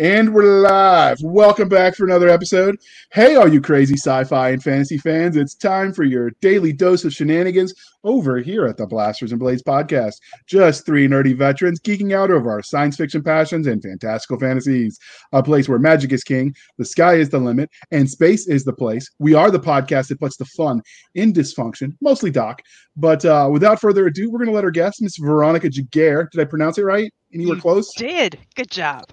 [0.00, 1.18] And we're live.
[1.20, 2.78] Welcome back for another episode.
[3.12, 7.04] Hey, all you crazy sci fi and fantasy fans, it's time for your daily dose
[7.04, 10.14] of shenanigans over here at the Blasters and Blades podcast.
[10.46, 14.98] Just three nerdy veterans geeking out over our science fiction passions and fantastical fantasies.
[15.32, 18.72] A place where magic is king, the sky is the limit, and space is the
[18.72, 19.06] place.
[19.18, 20.80] We are the podcast that puts the fun
[21.14, 22.62] in dysfunction, mostly Doc.
[22.96, 26.40] But uh, without further ado, we're going to let our guest, Miss Veronica Giguere, did
[26.40, 27.12] I pronounce it right?
[27.34, 27.92] Anywhere You close?
[27.98, 29.04] Did good job.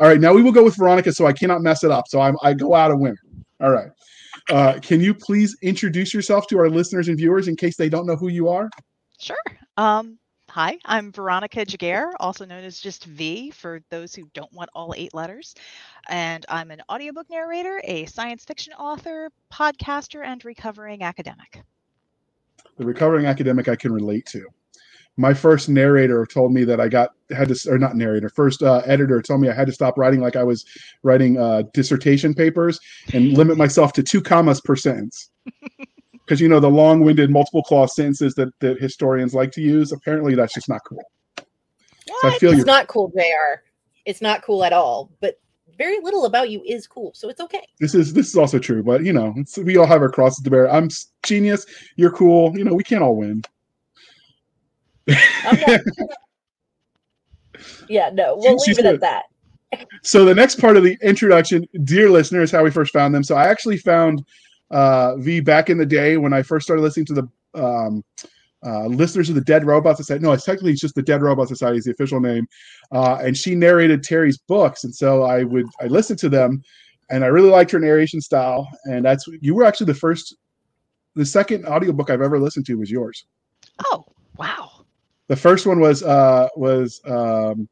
[0.00, 2.06] All right, now we will go with Veronica, so I cannot mess it up.
[2.08, 3.18] So I'm, I go out a winner.
[3.60, 3.90] All right.
[4.50, 8.06] Uh, can you please introduce yourself to our listeners and viewers in case they don't
[8.06, 8.70] know who you are?
[9.18, 9.36] Sure.
[9.76, 14.70] Um, hi, I'm Veronica Giguere, also known as just V for those who don't want
[14.74, 15.54] all eight letters.
[16.08, 21.62] And I'm an audiobook narrator, a science fiction author, podcaster, and recovering academic.
[22.76, 24.46] The recovering academic I can relate to.
[25.18, 28.82] My first narrator told me that I got had to, or not narrator, first uh,
[28.86, 30.64] editor told me I had to stop writing like I was
[31.02, 32.78] writing uh, dissertation papers
[33.12, 35.30] and limit myself to two commas per sentence.
[36.24, 39.92] Because you know the long-winded multiple clause sentences that, that historians like to use.
[39.92, 41.02] Apparently, that's just not cool.
[41.38, 41.44] So
[42.22, 42.64] I feel It's you.
[42.66, 43.62] not cool, JR.
[44.04, 45.10] It's not cool at all.
[45.22, 45.40] But
[45.78, 47.66] very little about you is cool, so it's okay.
[47.80, 50.44] This is this is also true, but you know, it's, we all have our crosses
[50.44, 50.70] to bear.
[50.70, 50.90] I'm
[51.22, 51.64] genius.
[51.96, 52.54] You're cool.
[52.58, 53.42] You know, we can't all win.
[55.44, 55.80] I'm not-
[57.88, 59.24] yeah, no, we'll She's leave it at that.
[60.02, 63.22] so the next part of the introduction, dear listener, is how we first found them.
[63.22, 64.24] So I actually found
[64.70, 68.04] uh, V back in the day when I first started listening to the um,
[68.64, 70.22] uh, listeners of the Dead Robot Society.
[70.22, 72.46] No, it's technically it's just the Dead Robot Society is the official name,
[72.92, 76.62] uh, and she narrated Terry's books, and so I would I listened to them,
[77.10, 80.36] and I really liked her narration style, and that's you were actually the first,
[81.14, 83.26] the second audiobook I've ever listened to was yours.
[83.90, 84.04] Oh,
[84.36, 84.77] wow.
[85.28, 87.68] The first one was uh was um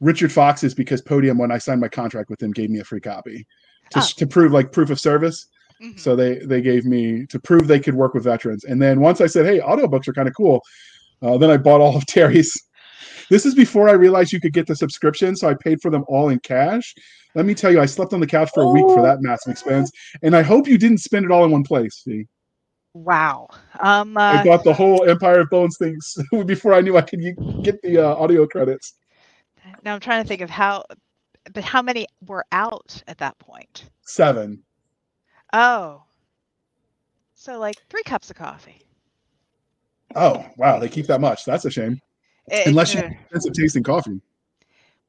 [0.00, 3.00] Richard Fox's because Podium when I signed my contract with him gave me a free
[3.00, 3.46] copy
[3.90, 4.06] to, Oh.
[4.16, 5.46] to prove like proof of service.
[5.82, 5.98] Mhm.
[5.98, 8.64] So they they gave me to prove they could work with veterans.
[8.64, 10.62] And then once I said, "Hey, audiobooks are kind of cool,"
[11.22, 12.52] uh, then I bought all of Terry's.
[13.28, 16.04] This is before I realized you could get the subscription, so I paid for them
[16.08, 16.94] all in cash.
[17.34, 19.02] Let me tell you, I slept on the couch for a week for Oh.
[19.02, 19.90] that massive expense,
[20.22, 21.96] and I hope you didn't spend it all in one place.
[22.04, 22.26] See,
[23.04, 23.48] Wow.
[23.80, 27.20] Um, I got the whole Empire of Bones things before I knew I could
[27.62, 28.94] get the uh, audio credits.
[29.84, 30.84] now I'm trying to think of how,
[31.52, 33.90] but how many were out at that point?
[34.02, 34.62] Seven.
[35.52, 36.04] Oh.
[37.34, 38.82] So like three cups of coffee.
[40.14, 41.44] Oh wow, they keep that much.
[41.44, 42.00] That's a shame.
[42.50, 44.20] Eh, Unless you eh, expensive tasting coffee.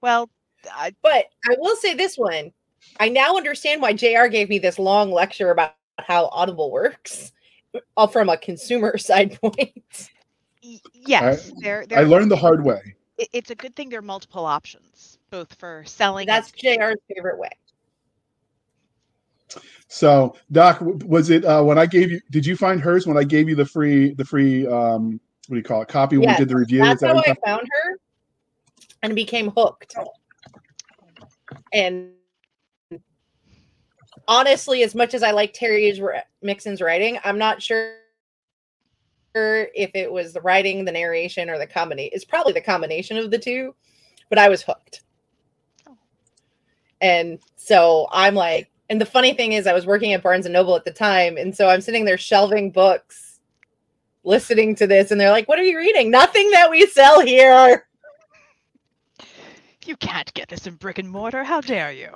[0.02, 0.30] well,
[0.74, 2.52] I, But I will say this one.
[3.00, 7.32] I now understand why JR gave me this long lecture about how Audible works,
[7.96, 10.10] all from a consumer side point.
[10.64, 12.82] y- yes, they're, they're I learned the hard way.
[13.18, 16.28] it's a good thing there are multiple options, both for selling.
[16.28, 17.50] That's and, JR's favorite way.
[19.88, 22.20] So, Doc, was it uh, when I gave you?
[22.32, 25.58] Did you find hers when I gave you the free, the free, um, what do
[25.58, 26.80] you call it, copy when Yes, we did the review?
[26.80, 28.00] That's that how I found her
[29.04, 29.96] and became hooked.
[31.74, 32.12] And
[34.28, 36.02] honestly, as much as I like Terry's
[36.42, 37.96] Mixon's writing, I'm not sure
[39.36, 42.12] if it was the writing, the narration, or the combination.
[42.14, 43.76] It's probably the combination of the two,
[44.30, 45.04] but I was hooked.
[45.88, 45.98] Oh.
[47.02, 50.54] And so I'm like, and the funny thing is, I was working at Barnes and
[50.54, 53.40] Noble at the time, and so I'm sitting there shelving books,
[54.24, 56.10] listening to this, and they're like, "What are you reading?
[56.10, 57.86] Nothing that we sell here."
[59.86, 61.44] you can't get this in brick and mortar.
[61.44, 62.10] How dare you?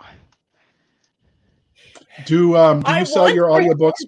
[2.25, 4.05] Do um, do I you sell your audiobooks?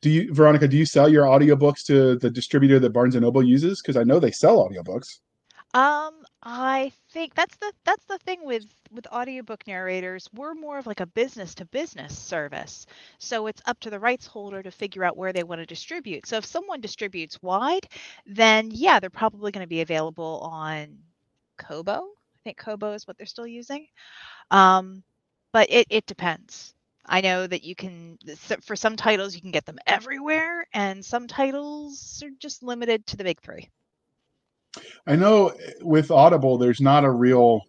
[0.00, 0.68] Do you, Veronica?
[0.68, 3.82] Do you sell your audiobooks to the distributor that Barnes and Noble uses?
[3.82, 5.18] Because I know they sell audiobooks.
[5.74, 10.28] Um, I think that's the that's the thing with with audiobook narrators.
[10.32, 12.86] We're more of like a business to business service.
[13.18, 16.26] So it's up to the rights holder to figure out where they want to distribute.
[16.26, 17.86] So if someone distributes wide,
[18.24, 20.96] then yeah, they're probably going to be available on
[21.58, 21.92] Kobo.
[21.92, 23.88] I think Kobo is what they're still using.
[24.50, 25.02] Um,
[25.52, 26.74] but it it depends.
[27.06, 28.18] I know that you can
[28.62, 33.16] for some titles you can get them everywhere and some titles are just limited to
[33.16, 33.68] the big 3.
[35.06, 37.62] I know eh, with Audible, there's not a real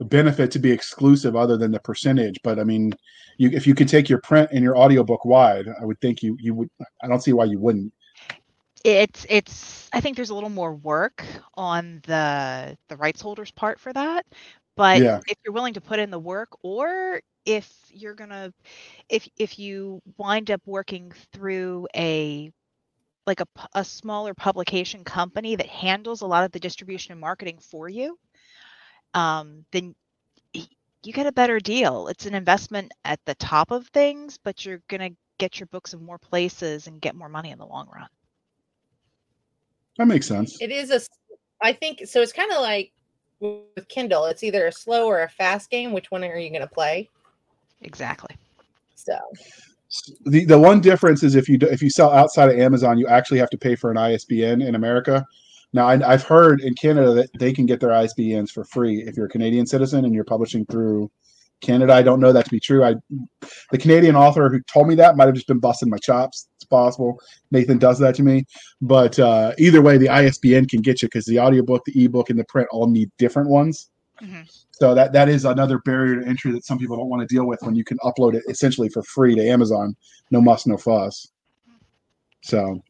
[0.00, 2.36] benefit to be exclusive other than the percentage.
[2.44, 2.92] But I mean,
[3.38, 6.36] you if you could take your print and your audiobook wide, I would think you
[6.38, 6.70] you would.
[7.02, 7.92] I don't see why you wouldn't.
[8.84, 11.24] it's it's i think there's a little more work
[11.54, 14.24] on the the rights holders part for that
[14.78, 15.20] but Yeah.
[15.28, 18.54] if you're willing to put in the work or if you're gonna
[19.10, 22.50] if if you wind up working through a
[23.26, 27.58] like a, a smaller publication company that handles a lot of the distribution and marketing
[27.60, 28.18] for you
[29.14, 29.94] um, then
[31.02, 32.08] you get a better deal.
[32.08, 36.04] It's an investment at the top of things, but you're gonna get your books in
[36.04, 38.08] more places and get more money in the long run.
[39.98, 40.60] That makes sense.
[40.60, 41.00] It is a,
[41.62, 42.20] I think so.
[42.22, 42.92] It's kind of like
[43.40, 44.26] with Kindle.
[44.26, 45.92] It's either a slow or a fast game.
[45.92, 47.08] Which one are you going to play?
[47.82, 48.36] Exactly.
[48.94, 49.18] So
[50.26, 53.06] The the one difference is if you do, if you sell outside of Amazon, you
[53.06, 55.24] actually have to pay for an ISBN in America.
[55.72, 59.16] Now I, I've heard in Canada that they can get their ISBNs for free if
[59.16, 61.10] you're a Canadian citizen and you're publishing through
[61.60, 61.92] Canada.
[61.92, 62.84] I don't know that to be true.
[62.84, 62.94] I
[63.70, 66.48] the Canadian author who told me that might have just been busting my chops.
[66.56, 67.18] It's possible.
[67.50, 68.44] Nathan does that to me,
[68.80, 72.38] but uh, either way, the ISBN can get you because the audiobook, the ebook, and
[72.38, 73.90] the print all need different ones.
[74.22, 74.48] Mhm.
[74.72, 77.46] So that that is another barrier to entry that some people don't want to deal
[77.46, 79.96] with when you can upload it essentially for free to Amazon.
[80.30, 81.28] No muss, no fuss.
[82.42, 82.80] So,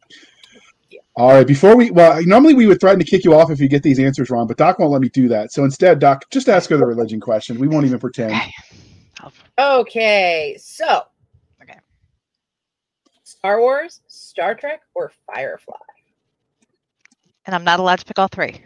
[1.18, 1.46] all right.
[1.46, 4.00] Before we well, normally we would threaten to kick you off if you get these
[4.00, 5.52] answers wrong, but Doc won't let me do that.
[5.52, 7.58] So instead, Doc, just ask her the religion question.
[7.60, 8.32] We won't even pretend.
[8.32, 8.52] Okay.
[9.60, 11.04] Okay, so
[11.62, 11.78] Okay.
[13.24, 15.76] Star Wars, Star Trek, or Firefly?
[17.46, 18.62] And I'm not allowed to pick all three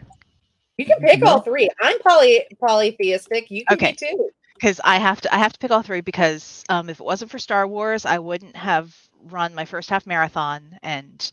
[0.77, 1.69] You can pick all three.
[1.81, 3.51] I'm poly polytheistic.
[3.51, 3.91] You can Okay.
[3.91, 4.29] be too.
[4.55, 5.33] because I have to.
[5.33, 8.19] I have to pick all three because um, if it wasn't for Star Wars, I
[8.19, 8.95] wouldn't have
[9.25, 11.31] run my first half marathon and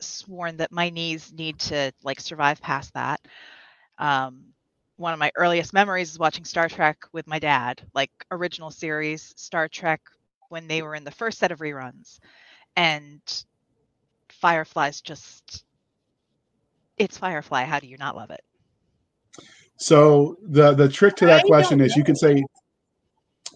[0.00, 3.20] sworn that my knees need to like survive past that.
[3.98, 4.54] Um,
[4.96, 9.34] one of my earliest memories is watching Star Trek with my dad, like original series
[9.36, 10.00] Star Trek
[10.48, 12.18] when they were in the first set of reruns,
[12.76, 13.20] and
[14.28, 15.64] Firefly's just.
[16.96, 17.64] It's Firefly.
[17.64, 18.42] How do you not love it?
[19.76, 22.44] So the the trick to that don't question is you can say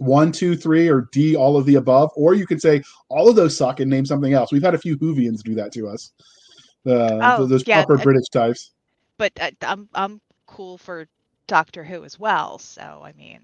[0.00, 3.36] one, two, three, or D, all of the above, or you can say all of
[3.36, 4.52] those suck and name something else.
[4.52, 6.12] We've had a few Whovians do that to us.
[6.86, 8.72] Uh, Oh, those yeah, proper uh, British types.
[9.18, 11.06] But uh, I'm I'm cool for
[11.46, 12.58] Doctor Who as well.
[12.58, 13.40] So I mean,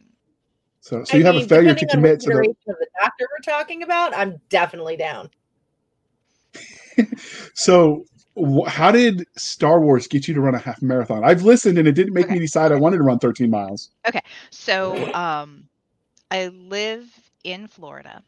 [0.81, 2.39] So, so I you have a failure to commit to the.
[2.41, 4.17] of the Doctor we're talking about.
[4.17, 5.31] I'm definitely down.
[7.55, 8.05] So,
[8.67, 11.25] how did Star Wars get you to run a half marathon?
[11.25, 12.35] I've listened and it didn't make Okay.
[12.35, 13.91] me decide I wanted to run 13 miles.
[14.07, 14.21] Okay.
[14.51, 15.69] So um,
[16.35, 17.09] I live
[17.45, 18.25] in Florida,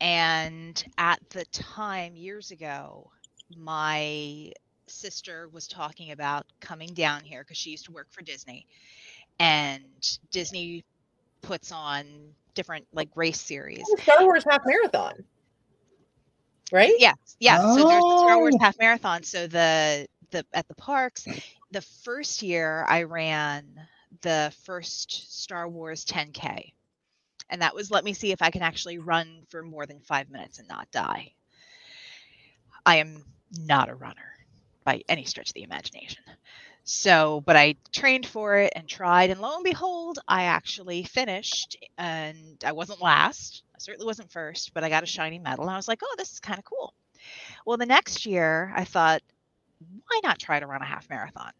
[0.00, 3.10] and at the time years ago,
[3.56, 4.52] my
[4.88, 8.66] sister was talking about coming down here because she used to work for Disney,
[9.40, 9.84] and
[10.32, 10.84] Disney
[11.42, 13.86] puts on different like race series.
[13.86, 15.24] Oh, Star Wars half marathon,
[16.72, 16.94] right?
[16.98, 17.58] Yeah, yeah.
[17.66, 18.60] So there's the Star Wars Oh.
[18.60, 19.22] half marathon.
[19.24, 21.28] So the the at the parks,
[21.70, 23.88] the first year I ran
[24.22, 26.74] the first Star Wars 10K.
[27.50, 30.30] And that was let me see if I can actually run for more than five
[30.30, 31.32] minutes and not die.
[32.86, 33.24] I am
[33.66, 34.32] not a runner
[34.84, 36.22] by any stretch of the imagination.
[36.84, 41.76] So, but I trained for it and tried, and lo and behold, I actually finished.
[41.98, 43.62] And I wasn't last.
[43.74, 45.64] I certainly wasn't first, but I got a shiny medal.
[45.64, 46.94] And I was like, oh, this is kind of cool.
[47.66, 49.22] Well, the next year, I thought,
[49.78, 51.52] why not try to run a half marathon?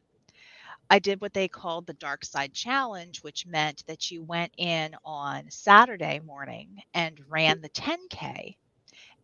[0.90, 4.96] I did what they called the Dark Side Challenge, which meant that you went in
[5.04, 8.56] on Saturday morning and ran the 10K.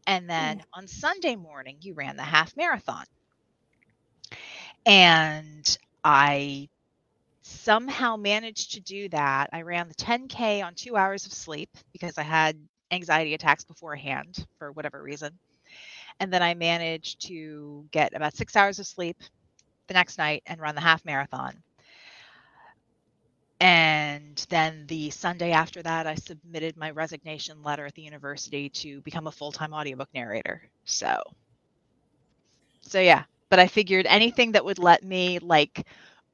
[0.07, 0.65] And then mm.
[0.73, 3.05] on Sunday morning, you ran the half marathon.
[4.87, 6.69] And I
[7.43, 9.51] somehow managed to do that.
[9.53, 12.57] I ran the 10K on two hours of sleep because I had
[12.93, 15.33] anxiety attacks beforehand for whatever reason.
[16.21, 19.17] And then I managed to get about six hours of sleep
[19.87, 21.63] the next night and run the half marathon.
[23.61, 29.01] And then the Sunday after that, I submitted my resignation letter at the university to
[29.01, 30.63] become a full time audiobook narrator.
[30.85, 31.23] So,
[32.83, 35.87] so yeah, but I figured anything that would let me like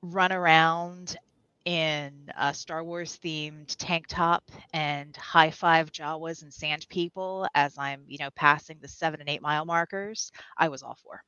[0.02, 1.17] run around
[1.64, 7.79] in a Star Wars themed tank top and high five Jawas and sand people as
[7.79, 11.23] I'm, you know, passing the seven and eight mile markers, I was all for.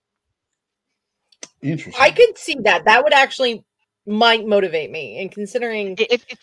[1.63, 2.03] Interesting.
[2.03, 2.85] I could see that.
[2.85, 3.65] That would actually
[4.06, 5.20] might motivate me.
[5.20, 6.38] And considering If, if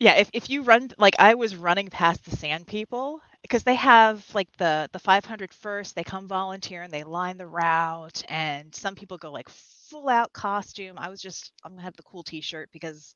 [0.00, 3.76] yeah, if, if you run like I was running past the sand people because they
[3.76, 8.74] have like the the 500 first, they come volunteer and they line the route, and
[8.74, 10.96] some people go like full out costume.
[10.98, 13.14] I was just I'm gonna have the cool T-shirt because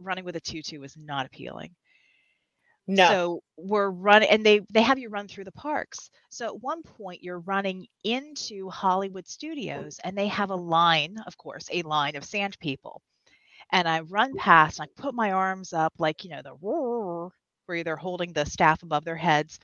[0.00, 1.74] running with a tutu was not appealing.
[2.86, 3.16] No.
[3.16, 6.10] So we're running, and they they have you run through the parks.
[6.30, 11.36] So at one point, you're running into Hollywood Studios, and they have a line, of
[11.36, 13.02] course, a line of sand people.
[13.72, 17.32] And I run past, and I put my arms up, like you know the roar,
[17.66, 19.58] where they're holding the staff above their heads.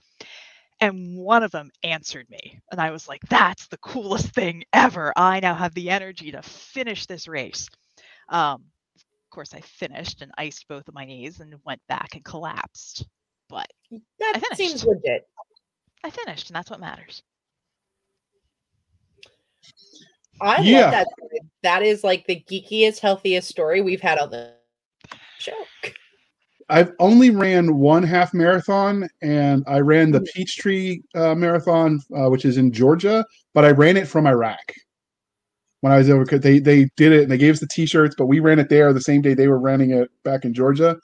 [0.80, 5.12] And one of them answered me, and I was like, "That's the coolest thing ever!
[5.16, 7.68] I now have the energy to finish this race."
[8.28, 8.64] Um,
[9.32, 13.06] course, I finished and iced both of my knees and went back and collapsed.
[13.48, 14.56] But That finished.
[14.56, 15.26] seems legit.
[16.04, 17.22] I finished, and that's what matters.
[20.40, 20.80] I Yeah.
[20.80, 21.06] love that.
[21.62, 24.54] That is like the geekiest, healthiest story we've had on the
[25.38, 25.52] show.
[26.68, 32.44] I've only ran one half marathon, and I ran the Peachtree uh, Marathon, uh, which
[32.44, 34.72] is in Georgia, but I ran it from Iraq.
[35.82, 38.26] When I was over, they they did it and they gave us the T-shirts, but
[38.26, 40.96] we ran it there the same day they were running it back in Georgia,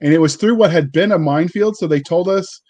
[0.00, 1.76] and it was through what had been a minefield.
[1.76, 2.60] So they told us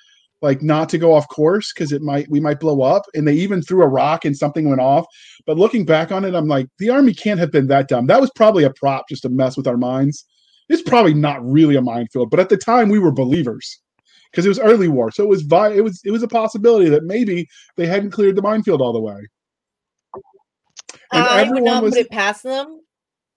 [0.42, 3.34] like not to go off course because it might we might blow up, and they
[3.34, 5.04] even threw a rock and something went off.
[5.46, 8.06] But looking back on it, I'm like, the army can't have been that dumb.
[8.06, 10.24] That was probably a prop just to mess with our minds
[10.70, 13.80] it's probably not really a minefield, but at the time we were believers
[14.30, 16.88] because it was early war, so it was vi- it was it was a possibility
[16.88, 19.18] that maybe they hadn't cleared the minefield all the way.
[21.12, 22.80] And I would not was put it past them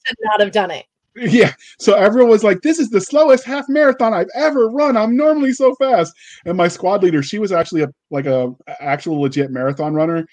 [0.06, 0.86] to not have done it.
[1.16, 4.98] yeah, so everyone was like, "This is the slowest half marathon I've ever run.
[4.98, 6.14] I'm normally so fast."
[6.46, 10.26] And my squad leader, she was actually a like a actual legit marathon runner,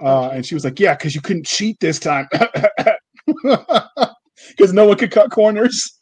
[0.00, 2.28] uh, and she was like, "Yeah, because you couldn't cheat this time."
[4.50, 5.98] Because no one could cut corners.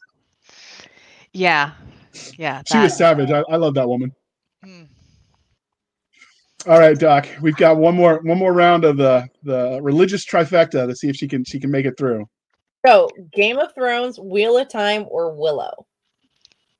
[1.33, 1.71] Yeah,
[2.37, 2.61] yeah.
[2.71, 3.31] She was savage.
[3.31, 4.11] I, I love that woman.
[6.67, 7.27] All right, Doc.
[7.41, 11.15] We've got one more one more round of the the religious trifecta to see if
[11.15, 12.25] she can she can make it through.
[12.87, 15.85] So, Game of Thrones, Wheel of Time, or Willow?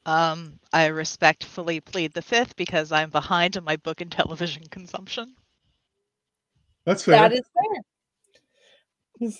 [0.05, 5.33] Um, I respectfully plead the fifth because I'm behind in my book and television consumption.
[6.85, 7.15] That's fair.
[7.15, 7.41] That is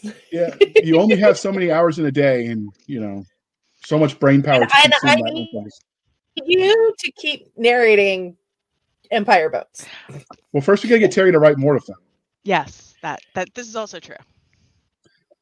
[0.02, 0.14] fair.
[0.32, 3.24] yeah, you only have so many hours in a day, and you know,
[3.84, 4.62] so much brain power.
[4.62, 5.50] And to I- I need-
[6.46, 8.36] you to keep narrating
[9.12, 9.86] Empire Boats.
[10.52, 11.98] Well, first we gotta get Terry to write more of them.
[12.44, 14.16] Yes, that that this is also true.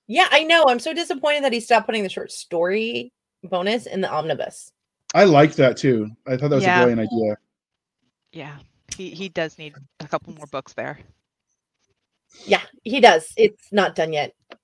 [0.07, 0.65] Yeah, I know.
[0.67, 3.11] I'm so disappointed that he stopped putting the short story
[3.43, 4.71] bonus in the omnibus.
[5.15, 6.09] I like that too.
[6.27, 6.81] I thought that was Yeah.
[6.81, 7.37] a brilliant idea.
[8.31, 8.57] Yeah,
[8.97, 10.99] he he does need a couple more books there.
[12.45, 13.31] Yeah, he does.
[13.37, 14.33] It's not done yet.
[14.51, 14.57] Oh.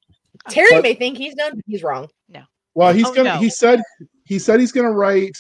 [0.50, 2.08] Terry But- may think he's done, but he's wrong.
[2.28, 2.44] No.
[2.74, 3.36] Well, he's Oh, gonna.
[3.36, 3.40] no.
[3.40, 3.82] He said
[4.26, 5.38] he said he's gonna write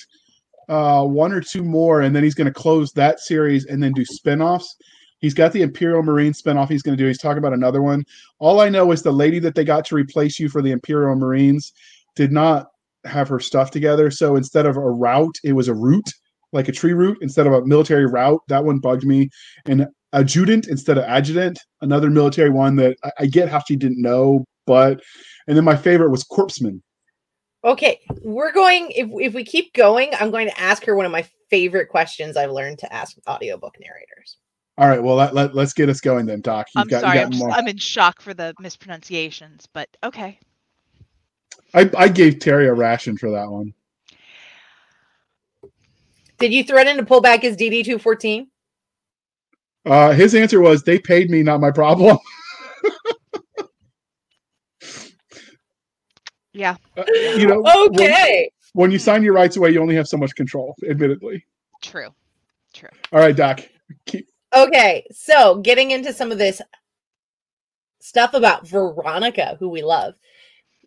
[0.70, 4.06] uh, one or two more, and then he's gonna close that series and then do
[4.06, 4.76] spin-offs.
[5.20, 7.08] He's got the Imperial Marine spinoff he's gonna do.
[7.08, 8.06] He's talking about another one.
[8.40, 11.16] All I know is the lady that they got to replace you for the Imperial
[11.16, 11.74] Marines
[12.16, 12.68] did not
[13.06, 14.12] have her stuff together.
[14.12, 16.10] So instead of a route, it was a route,
[16.54, 18.42] like a tree route, instead of a military route.
[18.48, 19.30] That one bugged me.
[19.66, 24.02] And adjutant instead of adjutant, another military one that I, I get how she didn't
[24.02, 25.02] know, but
[25.48, 26.82] and then my favorite was corpsman.
[27.64, 28.92] Okay, we're going.
[28.92, 32.38] If if we keep going, I'm going to ask her one of my favorite questions
[32.38, 34.38] I've learned to ask audiobook narrators.
[34.78, 36.68] All right, well let, let us get us going then, Doc.
[36.74, 37.52] You've I'm got, sorry, you I'm, got just, more.
[37.52, 40.40] I'm in shock for the mispronunciations, but okay.
[41.74, 43.74] I, I gave Terry a ration for that one.
[46.38, 48.48] Did you threaten to pull back his DD two fourteen?
[49.86, 52.18] Uh, his answer was they paid me, not my problem.
[56.54, 57.04] Yeah, Uh,
[57.38, 58.52] you know, when, Okay.
[58.74, 61.46] when you sign your rights away, you only have so much control, admittedly.
[61.82, 62.10] true,
[62.74, 62.90] true.
[63.12, 63.62] All right, Doc.
[64.06, 66.60] Keep, Okay, so getting into some of this
[68.00, 70.16] stuff about Veronica, who we love.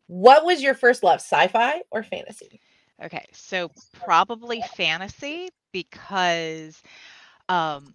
[0.08, 2.60] What was your first love, sci-fi or fantasy?
[3.02, 6.82] Okay, so probably fantasy because
[7.48, 7.92] um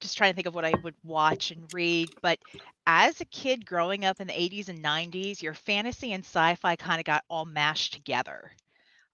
[0.00, 2.38] just trying to think of what I would watch and read, but
[2.86, 7.00] as a kid growing up in the 80s and 90s, your fantasy and sci-fi kind
[7.00, 8.52] of got all mashed together.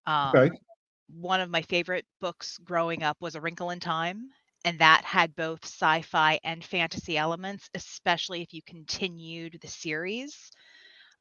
[0.06, 0.60] Um Okay.
[1.08, 4.28] one of my favorite books growing up was A Wrinkle in Time,
[4.64, 10.50] and that had both sci-fi and fantasy elements, especially if you continued the series.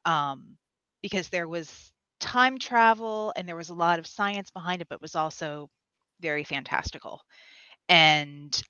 [0.04, 0.56] Um
[1.02, 5.00] because there was time travel and there was a lot of science behind it, but
[5.02, 5.68] was also
[6.20, 7.20] very fantastical.
[7.88, 8.60] And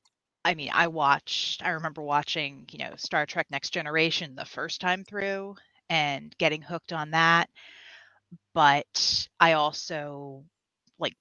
[0.44, 4.80] I mean, I watched, I remember watching, you know, Star Trek Next Generation the first
[4.80, 5.56] time through
[5.88, 7.48] and getting hooked on that.
[8.52, 10.44] But I also
[10.98, 11.14] like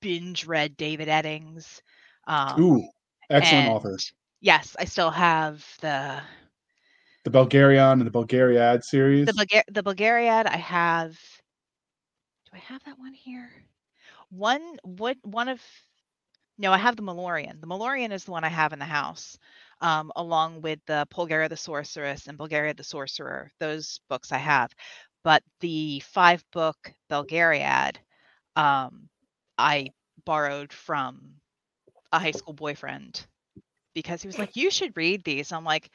[0.00, 1.80] binge read David Eddings.
[2.26, 2.88] Um, ooh,
[3.30, 3.96] excellent and author.
[4.40, 6.20] Yes, I still have the
[7.24, 9.26] The Bulgarian and the Belgariad series.
[9.26, 11.12] the Bulgar- the Belgariad I have.
[12.46, 13.50] Do I have that one here?
[14.30, 15.60] One what one of
[16.58, 17.60] no, I have the Malloreon.
[17.60, 19.38] The Malloreon is the one I have in the house,
[19.80, 23.52] um, along with the Polgara the Sorceress and Belgarath the Sorcerer.
[23.60, 24.72] Those books I have,
[25.24, 27.96] but the five book Belgariad,
[28.56, 29.08] um,
[29.58, 29.90] I
[30.24, 31.40] borrowed from
[32.12, 33.26] a high school boyfriend
[33.94, 35.90] because he was like, "You should read these." I'm like,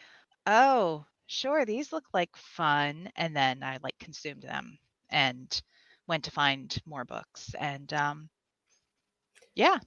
[0.48, 4.77] "Oh, sure, these look like fun," and then I like consumed them
[5.10, 5.62] and
[6.08, 7.53] went to find more books.
[7.60, 8.29] And um,
[9.55, 9.77] yeah,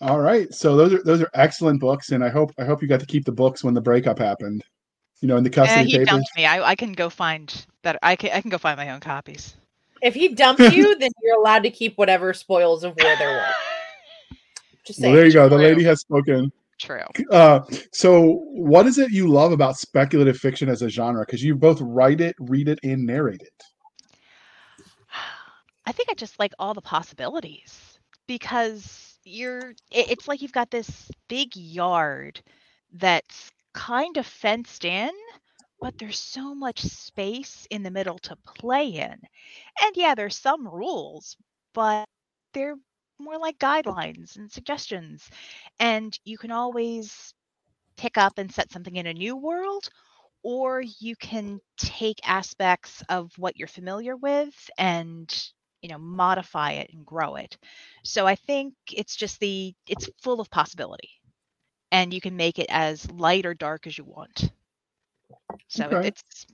[0.00, 0.52] All right.
[0.54, 3.06] So those are those are excellent books, and I hope I hope you got to
[3.06, 4.62] keep the books when the breakup happened.
[5.20, 6.08] You know, in the Eh, custody he papers.
[6.08, 6.46] dumped me.
[6.46, 7.98] I, I can go find better.
[8.02, 9.56] I can I can go find my own copies.
[10.02, 13.46] If he dumps you, then you're allowed to keep whatever spoils of war there were.
[14.86, 15.48] Just Well, there you go.
[15.48, 16.52] The lady has spoken.
[16.78, 17.04] True.
[17.30, 17.60] Uh,
[17.92, 21.24] so, what is it you love about speculative fiction as a genre?
[21.24, 23.62] Because you both write it, read it, and narrate it.
[25.86, 30.70] I think I just like all the possibilities because you're it- it's like you've got
[30.70, 32.42] this big yard
[32.92, 35.10] that's kind of fenced in
[35.80, 39.20] but there's so much space in the middle to play in.
[39.82, 41.36] And yeah, there's some rules,
[41.74, 42.08] but
[42.54, 42.76] they're
[43.18, 45.28] more like guidelines and suggestions.
[45.78, 47.34] And you can always
[47.96, 49.88] pick up and set something in a new world
[50.42, 55.32] or you can take aspects of what you're familiar with and
[55.84, 57.58] you know modify it and grow it
[58.04, 61.10] so i think it's just the it's full of possibility
[61.92, 64.50] and you can make it as light or dark as you want
[65.68, 66.02] so Okay.
[66.02, 66.46] it's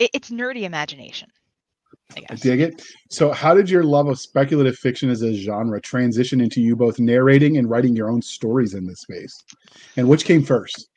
[0.00, 1.28] it, it's nerdy imagination
[2.16, 2.82] i I dig it.
[3.10, 6.98] So, how did your love of speculative fiction as a genre transition into you both
[7.00, 9.44] narrating and writing your own stories in this space?
[9.96, 10.88] And which came first?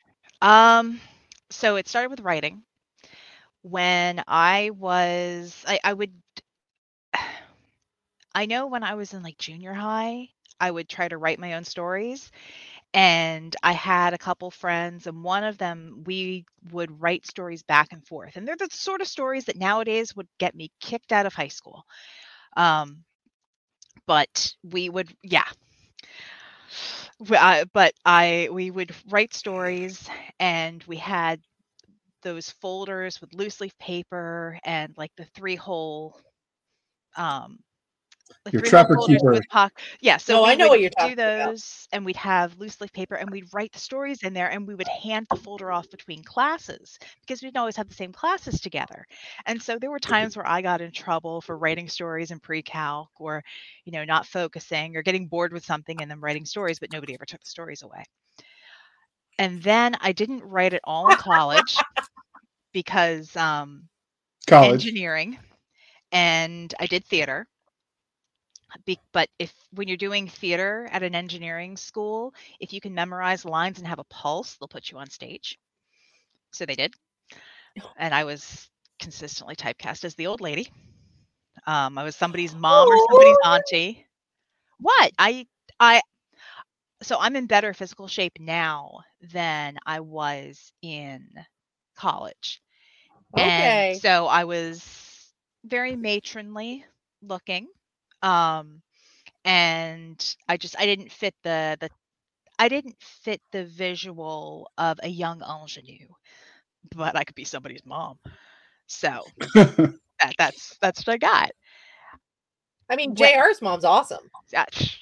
[0.42, 1.00] Um,
[1.50, 2.62] so it started with writing.
[3.62, 6.12] When I was, I, I would,
[8.34, 10.28] I know when I was in like junior high,
[10.60, 12.30] I would try to write my own stories.
[12.94, 17.92] And I had a couple friends, and one of them, we would write stories back
[17.92, 18.36] and forth.
[18.36, 21.48] And they're the sort of stories that nowadays would get me kicked out of high
[21.48, 21.84] school.
[22.56, 23.04] Um,
[24.06, 25.44] but we would, yeah.
[27.20, 31.40] W- I- but I, we would write stories, and we had
[32.22, 36.20] those folders with loose leaf paper and like the three hole
[37.16, 37.58] um
[38.44, 39.32] the Your Trapper Keeper.
[39.32, 41.54] with poc- yeah so No, I know what you're do talking about.
[41.54, 44.66] those and we'd have loose leaf paper and we'd write the stories in there and
[44.66, 48.12] we would hand the folder off between classes because we didn't always have the same
[48.12, 49.06] classes together
[49.46, 53.08] and so there were times where i got in trouble for writing stories in pre-calc
[53.18, 53.42] or
[53.84, 57.14] you know not focusing or getting bored with something and then writing stories but nobody
[57.14, 58.04] ever took the stories away
[59.38, 61.84] and then i didn't write at all in college
[62.72, 63.88] because um
[64.46, 64.92] College.
[64.92, 65.38] engineering
[66.12, 67.46] and I did theater.
[68.86, 73.44] Be- but if when you're doing theater at an engineering school, if you can memorize
[73.44, 75.58] lines and have a pulse, they'll put you on stage.
[76.52, 76.94] So they did.
[77.96, 80.70] And I was consistently typecast as the old lady.
[81.66, 83.44] Um, I was somebody's mom or somebody's Oh.
[83.44, 84.06] auntie.
[84.78, 85.12] What?
[85.18, 85.46] I
[85.80, 86.00] I
[87.02, 89.00] so I'm in better physical shape now
[89.32, 91.28] than I was in
[91.96, 92.60] college.
[93.36, 93.38] Okay.
[93.38, 95.32] And so I was
[95.64, 96.84] very matronly
[97.22, 97.68] looking.
[98.24, 98.82] Um
[99.44, 101.90] and I just I didn't fit the the
[102.58, 106.08] I didn't fit the visual of a young ingenue,
[106.94, 108.18] but I could be somebody's mom.
[108.86, 111.50] So that, that's that's what I got.
[112.88, 114.30] I mean, What- JR's mom's awesome.
[114.52, 114.96] That-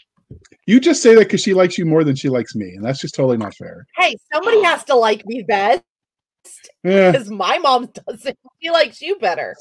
[0.66, 3.00] you just say that because she likes you more than she likes me, and that's
[3.00, 3.86] just totally not fair.
[3.96, 5.82] Hey, somebody has to like me best
[6.84, 8.38] Yeah, because my mom doesn't.
[8.62, 9.54] She likes you better.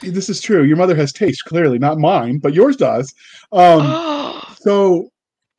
[0.00, 0.62] This is true.
[0.64, 3.14] Your mother has taste, clearly, not mine, but yours does.
[3.52, 5.10] Um, so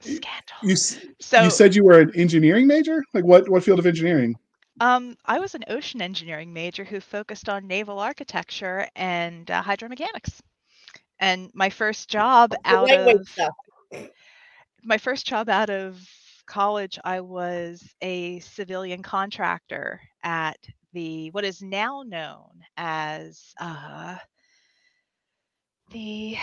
[0.01, 0.58] Scandal.
[0.63, 3.04] you So you said you were an engineering major.
[3.13, 3.49] Like what?
[3.49, 4.36] What field of engineering?
[4.80, 10.41] Um, I was an ocean engineering major who focused on naval architecture and uh, hydromechanics.
[11.19, 13.54] And my first job out lightweight of stuff.
[14.84, 16.01] my first job out of
[16.47, 20.58] college, I was a civilian contractor at
[20.93, 24.17] the what is now known as uh,
[25.91, 26.38] the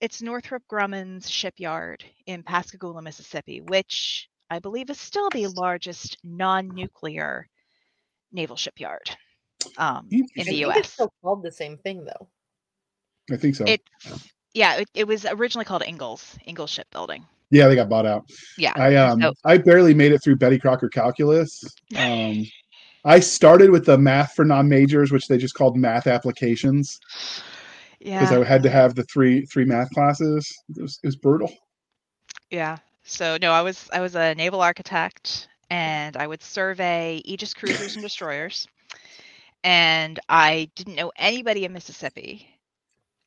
[0.00, 7.46] it's Northrop Grumman's shipyard in Pascagoula, Mississippi, which I believe is still the largest non-nuclear
[8.32, 9.10] naval shipyard
[9.78, 10.78] um, You- in I the think U.S.
[10.78, 12.28] It's still called the same thing though.
[13.32, 13.64] I think so.
[13.64, 13.80] It,
[14.54, 17.24] yeah, it, it was originally called Ingalls, Ingalls Shipbuilding.
[17.50, 18.24] yeah, they got bought out.
[18.58, 18.72] Yeah.
[18.74, 21.62] I um So- I barely made it through Betty Crocker calculus.
[21.96, 22.44] Um,
[23.04, 27.00] I started with the math for non-majors, which they just called math applications,
[28.02, 28.38] because Yeah.
[28.40, 30.46] I had to have the three three math classes.
[30.76, 31.52] It was, it was brutal.
[32.50, 32.78] Yeah.
[33.04, 37.94] So no, I was I was a naval architect and I would survey Aegis cruisers
[37.94, 38.66] and destroyers.
[39.64, 42.48] And I didn't know anybody in Mississippi.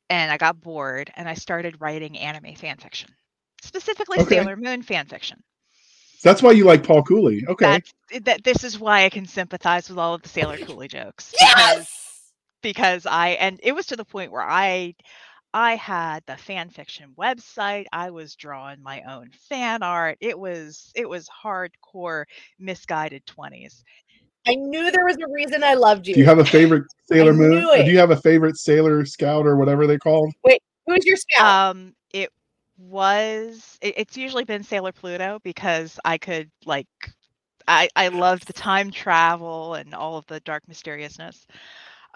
[0.08, 3.10] And I got bored and I started writing anime fan fiction.
[3.62, 4.36] Specifically Okay.
[4.36, 5.42] Sailor Moon fan fiction.
[6.22, 7.44] That's why you like Paul Cooley.
[7.48, 7.66] Okay.
[7.66, 7.92] That's
[8.24, 11.32] that this is why I can sympathize with all of the Sailor Cooley jokes.
[11.32, 12.05] because- Yes.
[12.66, 14.94] Because I and it was to the point where I
[15.54, 17.84] I had the fan fiction website.
[17.92, 20.18] I was drawing my own fan art.
[20.20, 22.24] It was it was hardcore
[22.58, 23.84] misguided 20s.
[24.48, 26.14] I knew there was a reason I loved you.
[26.14, 27.50] Do you have a favorite Sailor I Moon?
[27.60, 27.84] knew it.
[27.86, 30.32] do you have a favorite Sailor Scout or whatever they called?
[30.44, 31.70] Wait, who's your scout?
[31.70, 32.30] Um it
[32.78, 36.88] was it, it's usually been Sailor Pluto because I could like
[37.68, 41.46] I I loved the time travel and all of the dark mysteriousness.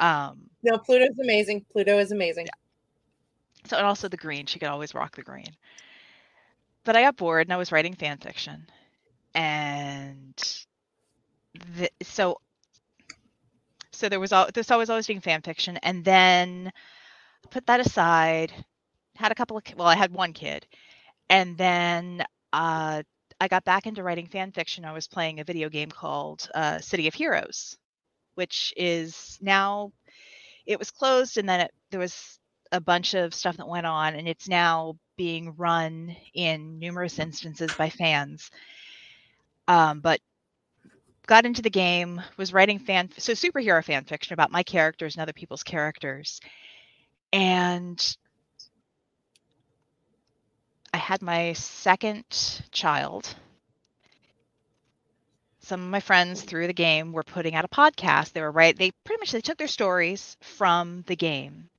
[0.01, 1.65] Um no, Pluto's amazing.
[1.73, 2.49] Pluto is amazing.
[3.67, 5.57] So and also the green, she could always rock the green.
[6.85, 8.67] But I got bored and I was writing fan fiction,
[9.35, 10.35] and
[11.77, 12.41] the, so
[13.93, 14.71] so there was all this.
[14.71, 16.73] I was always doing fan fiction, and then
[17.51, 18.53] put that aside.
[19.17, 20.67] Had a couple of well, I had one kid,
[21.29, 23.03] and then uh,
[23.41, 24.85] I got back into writing fan fiction.
[24.87, 27.77] I was playing a video game called uh, City of Heroes,
[28.41, 29.93] which is now
[30.65, 32.39] it was closed, and then it, there was
[32.73, 37.71] a bunch of stuff that went on and it's now being run in numerous instances
[37.75, 38.51] by fans.
[39.69, 40.21] Um, but
[41.27, 45.23] got into the game was writing fan so superhero fan fiction about my characters and
[45.23, 46.41] other people's characters.
[47.33, 48.17] And
[50.95, 52.25] i had my second
[52.73, 53.37] child
[55.71, 58.77] some of my friends through the game were putting out a podcast they were right
[58.77, 61.71] they pretty much they took their stories from the game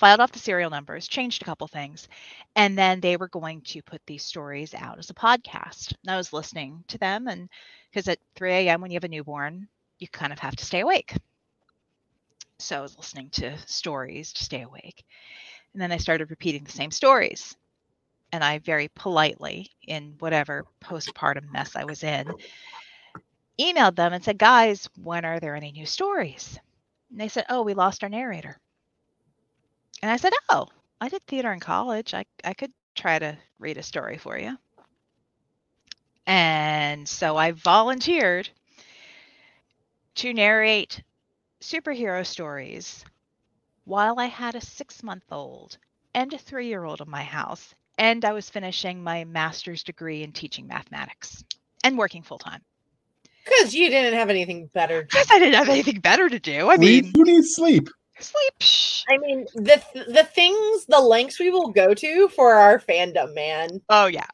[0.00, 2.08] filed off the serial numbers, changed a couple things,
[2.56, 5.92] and then they were going to put these stories out as a podcast.
[6.02, 7.50] And I was listening to them, and
[7.90, 8.80] because at 3 a.m.
[8.80, 11.14] when you have a newborn, you kind of have to stay awake.
[12.58, 15.04] So I was listening to stories to stay awake.
[15.72, 17.56] And then I started repeating the same stories.
[18.32, 22.32] And I very politely, in whatever postpartum mess I was in,
[23.58, 26.58] emailed them and said, Guys, when are there any new stories?
[27.10, 28.58] And they said, Oh, we lost our narrator.
[30.02, 30.68] And I said, "Oh,
[31.00, 32.14] I did theater in college.
[32.14, 34.56] I I could try to read a story for you."
[36.26, 38.48] And so I volunteered
[40.16, 41.02] to narrate
[41.60, 43.04] superhero stories
[43.84, 45.76] while I had a 6-month-old
[46.14, 50.66] and a 3-year-old in my house, and I was finishing my master's degree in teaching
[50.66, 51.44] mathematics
[51.84, 52.62] and working full time.
[53.44, 55.02] Because you didn't have anything better.
[55.02, 56.70] Because I didn't have anything better to do.
[56.70, 57.04] I Sleep?
[57.04, 57.88] mean, Who needs sleep?
[58.18, 58.54] sleep.
[59.08, 63.80] I mean, the the things, the lengths we will go to for our fandom, man.
[63.88, 64.26] Oh yeah.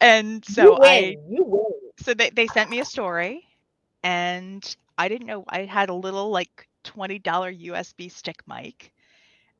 [0.00, 0.80] And you so win.
[0.82, 1.72] I you win.
[1.98, 3.46] so they, they sent me a story
[4.02, 8.92] and i didn't know i had a little like $20 usb stick mic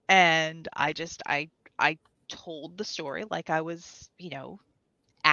[0.09, 1.49] and i just i
[1.79, 1.97] i
[2.29, 4.59] told the story like i was you know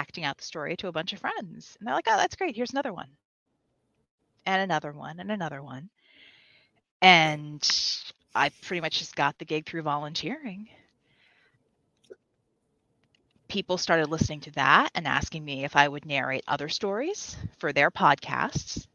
[0.01, 2.55] acting out the story to a bunch of friends and they're like oh that's great
[2.55, 3.09] here's another one
[4.45, 5.89] and another one and another one
[7.01, 7.69] and
[8.33, 10.67] i pretty much just got the gig through volunteering
[13.51, 17.73] people started listening to that and asking me if I would narrate other stories for
[17.73, 18.87] their podcasts.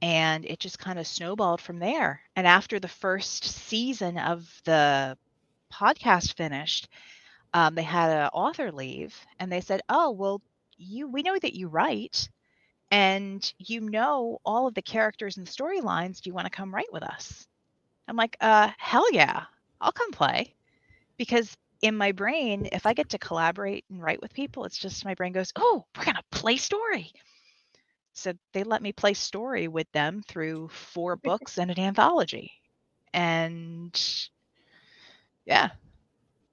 [0.00, 2.20] And it just kind of snowballed from there.
[2.36, 5.18] And after the first season of the
[5.72, 6.88] podcast finished,
[7.54, 10.42] um, they had an author leave and they said, Oh, well,
[10.76, 12.28] you we know that you write
[12.90, 16.20] and you know all of the characters and storylines.
[16.20, 17.46] Do you want to come write with us?
[18.08, 19.44] I'm like, uh, hell yeah,
[19.80, 20.54] I'll come play.
[21.18, 25.04] Because in my brain, if I get to collaborate and write with people, it's just
[25.04, 27.12] my brain goes, "Oh, we're gonna play story."
[28.14, 32.52] So they let me play story with them through four books and an anthology,
[33.12, 33.94] and
[35.44, 35.70] yeah.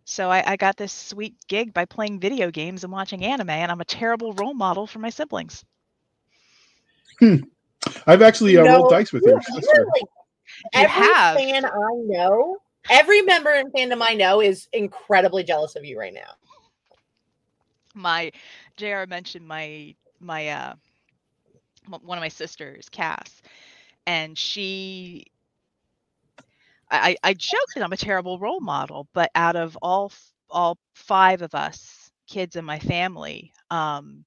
[0.09, 3.71] So I, I got this sweet gig by playing video games and watching anime, and
[3.71, 5.63] I'm a terrible role model for my siblings.
[7.21, 9.85] I've actually uh, rolled dice with you- your you're sister.
[9.93, 10.01] like-
[10.73, 11.35] You every have.
[11.37, 12.57] fan I know,
[12.89, 16.33] every member in fandom I know is incredibly jealous of you right now.
[17.93, 18.31] my
[18.77, 20.73] JR mentioned my my uh
[22.01, 23.43] one of my sisters, Cass,
[24.07, 25.25] and she
[26.91, 30.11] I, I joked that I'm a terrible role model, but out of all
[30.49, 34.25] all five of us kids in my family, um,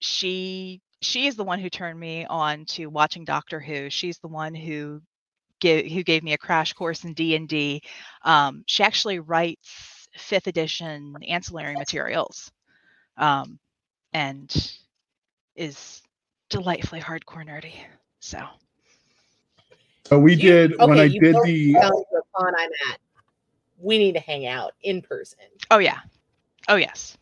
[0.00, 3.90] she she is the one who turned me on to watching Doctor Who.
[3.90, 5.02] She's the one who
[5.60, 7.82] gave who gave me a crash course in D and D.
[8.22, 12.50] Um, she actually writes fifth edition ancillary materials
[13.18, 13.58] um,
[14.12, 14.50] and
[15.56, 16.02] is
[16.50, 17.74] delightfully hardcore nerdy.
[18.20, 18.38] So
[20.08, 22.52] So we You- did when okay, I you did both the Down to the con
[22.56, 22.98] I'm at.
[23.78, 25.38] We need to hang out in person.
[25.70, 25.98] oh yeah,
[26.68, 27.16] oh yes,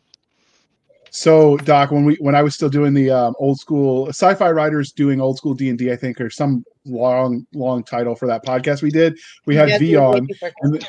[1.09, 4.91] So, Doc, when we when I was still doing the um, old school sci-fi writers
[4.91, 8.45] doing old school D and D, I think, or some long long title for that
[8.45, 9.17] podcast we did.
[9.45, 10.85] We had Yeah, V on, thank you for- and th-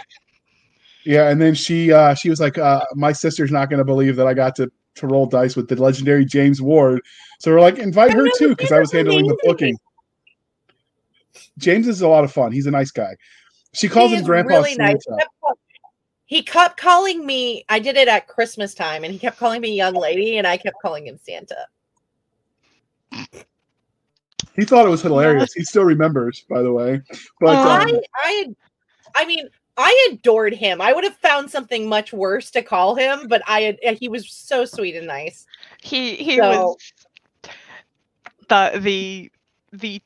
[1.05, 4.17] yeah, and then she uh, she was like, uh, "My sister's not going to believe
[4.17, 7.01] that I got to to roll dice with the legendary James Ward."
[7.41, 9.79] So we're like, "Invite her too," because I was James is handling the booking.
[11.59, 12.53] James is a lot of fun.
[12.53, 13.16] He's a nice guy.
[13.75, 14.75] She calls He him Grandpa really.
[14.75, 14.99] Santa.
[14.99, 15.59] He kept
[16.27, 17.64] He kept calling me.
[17.69, 20.57] I did it at Christmas time, and he kept calling me young lady, and I
[20.57, 21.66] kept calling him Santa.
[24.55, 25.53] He thought it was hilarious.
[25.53, 27.03] He still remembers, by the way.
[27.40, 27.61] But Oh.
[27.61, 28.55] um, I, I,
[29.14, 30.81] I mean, I adored him.
[30.81, 34.64] I would have found something much worse to call him, but I, he was so
[34.64, 35.47] sweet and nice.
[35.83, 36.77] He he So- was
[38.49, 39.31] the the
[39.73, 40.03] the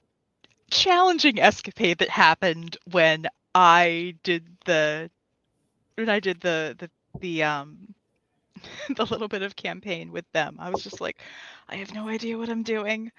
[0.70, 5.11] challenging escapade that happened when I did the
[5.96, 7.94] when I did the the the um
[8.96, 10.56] the little bit of campaign with them.
[10.61, 11.20] I was just like,
[11.68, 13.11] I have no idea what I'm doing.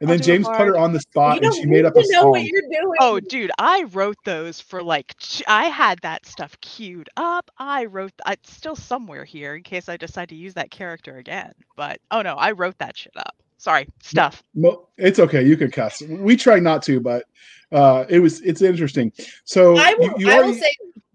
[0.00, 1.96] and I'll then do James put her on the spot, you and she made up
[1.96, 2.44] a to know what song.
[2.44, 2.96] you're doing.
[3.00, 5.14] Oh, dude, I wrote those for like
[5.46, 7.50] I had that stuff queued up.
[7.58, 11.52] I wrote it's still somewhere here in case I decide to use that character again.
[11.76, 13.36] But oh no, I wrote that shit up.
[13.58, 14.42] Sorry, stuff.
[14.54, 15.44] No, it's okay.
[15.44, 16.00] You can cuss.
[16.02, 17.24] We try not to, but
[17.72, 19.12] uh, it was it's interesting.
[19.44, 20.72] So I will, you, you I will say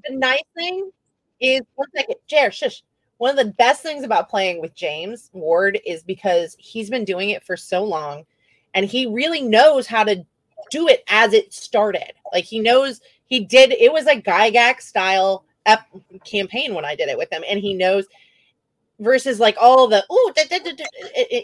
[0.08, 0.92] the nice thing
[1.40, 2.84] is one second, Jared, shush.
[3.18, 7.30] One of the best things about playing with James Ward is because he's been doing
[7.30, 8.26] it for so long
[8.74, 10.26] and he really knows how to
[10.70, 12.14] do it as it started.
[12.32, 15.88] Like he knows he did it was a Gygax style ep-
[16.26, 18.06] campaign when I did it with him, and he knows
[19.00, 20.34] versus like all the oh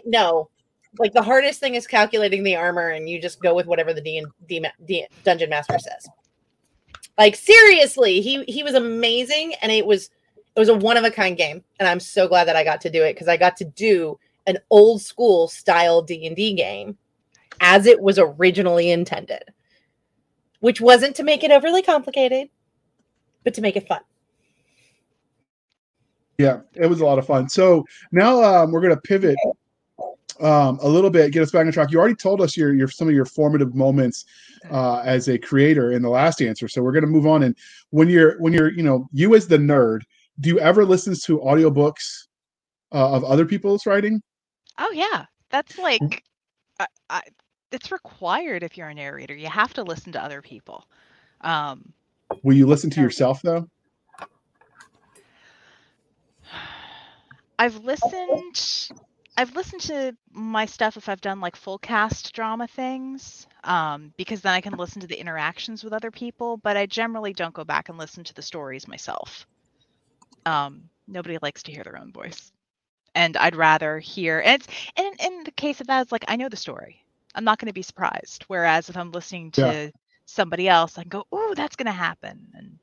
[0.06, 0.48] no.
[0.98, 4.00] Like the hardest thing is calculating the armor, and you just go with whatever the
[4.00, 6.08] D and D, D dungeon master says.
[7.16, 10.10] Like seriously, he he was amazing, and it was
[10.56, 12.80] it was a one of a kind game, and I'm so glad that I got
[12.82, 16.54] to do it because I got to do an old school style D and D
[16.54, 16.98] game
[17.60, 19.44] as it was originally intended,
[20.60, 22.48] which wasn't to make it overly complicated,
[23.44, 24.00] but to make it fun.
[26.38, 27.50] Yeah, it was a lot of fun.
[27.50, 29.36] So now um, we're going to pivot
[30.40, 31.90] um, a little bit, get us back on track.
[31.90, 34.24] You already told us your your some of your formative moments
[34.70, 36.68] uh, as a creator in the last answer.
[36.68, 37.42] So we're going to move on.
[37.42, 37.56] And
[37.90, 40.02] when you're when you're you know you as the nerd,
[40.40, 42.26] do you ever listen to audiobooks
[42.92, 44.22] uh, of other people's writing?
[44.78, 46.24] Oh yeah, that's like,
[46.78, 47.22] I, I,
[47.72, 49.34] it's required if you're a narrator.
[49.34, 50.86] You have to listen to other people.
[51.42, 51.92] Um,
[52.42, 53.68] Will you listen to yourself though?
[57.58, 58.90] I've listened.
[59.40, 64.42] I've listened to my stuff if I've done like full cast drama things, um, because
[64.42, 66.58] then I can listen to the interactions with other people.
[66.58, 69.46] But I generally don't go back and listen to the stories myself.
[70.46, 72.52] Um, nobody likes to hear their own voice,
[73.14, 74.40] and I'd rather hear.
[74.40, 77.04] And it's and in the case of that, it's like I know the story.
[77.34, 78.44] I'm not going to be surprised.
[78.48, 79.92] Whereas if I'm listening to Yeah.
[80.26, 82.78] somebody else, I can go, "Ooh, that's going to happen," and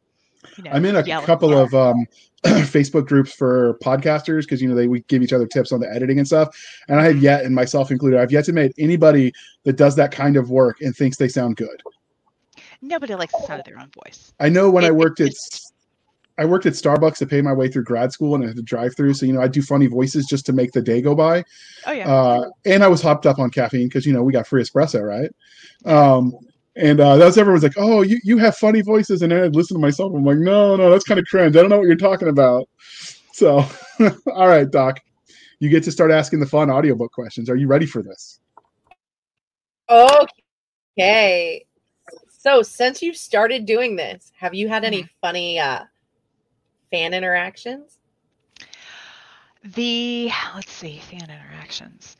[0.58, 2.06] you know, I'm in a couple of um,
[2.46, 5.92] Facebook groups for podcasters because you know they we give each other tips on the
[5.94, 6.56] editing and stuff.
[6.88, 9.34] And I have yet, and myself included, I've yet to meet anybody
[9.64, 11.82] that does that kind of work and thinks they sound good.
[12.82, 14.34] Nobody likes the sound of their own voice.
[14.40, 15.32] I know when It- I worked at
[16.40, 18.62] I worked at Starbucks to pay my way through grad school and I had to
[18.62, 19.16] drive through.
[19.16, 21.44] So you know I do funny voices just to make the day go by.
[21.88, 22.08] Oh yeah.
[22.14, 25.02] Uh, and I was hopped up on caffeine because you know we got free espresso,
[25.02, 25.32] right?
[25.92, 26.34] Um,
[26.78, 29.56] and uh, that was everyone's like, "Oh, you you have funny voices," and then I'd
[29.56, 30.13] listen to myself.
[30.13, 31.56] I'm like, "No, no, that's kind of cringe.
[31.56, 32.70] I don't know what you're talking about."
[33.34, 33.66] So,
[34.28, 35.00] all right, Doc,
[35.60, 37.50] you get to start asking the fun audiobook questions.
[37.50, 38.40] Are you ready for this?
[39.90, 41.66] Okay.
[42.30, 45.84] So since you've started doing this, have you had any funny uh
[46.92, 47.98] fan interactions?
[49.63, 52.18] The let's see, fan interactions.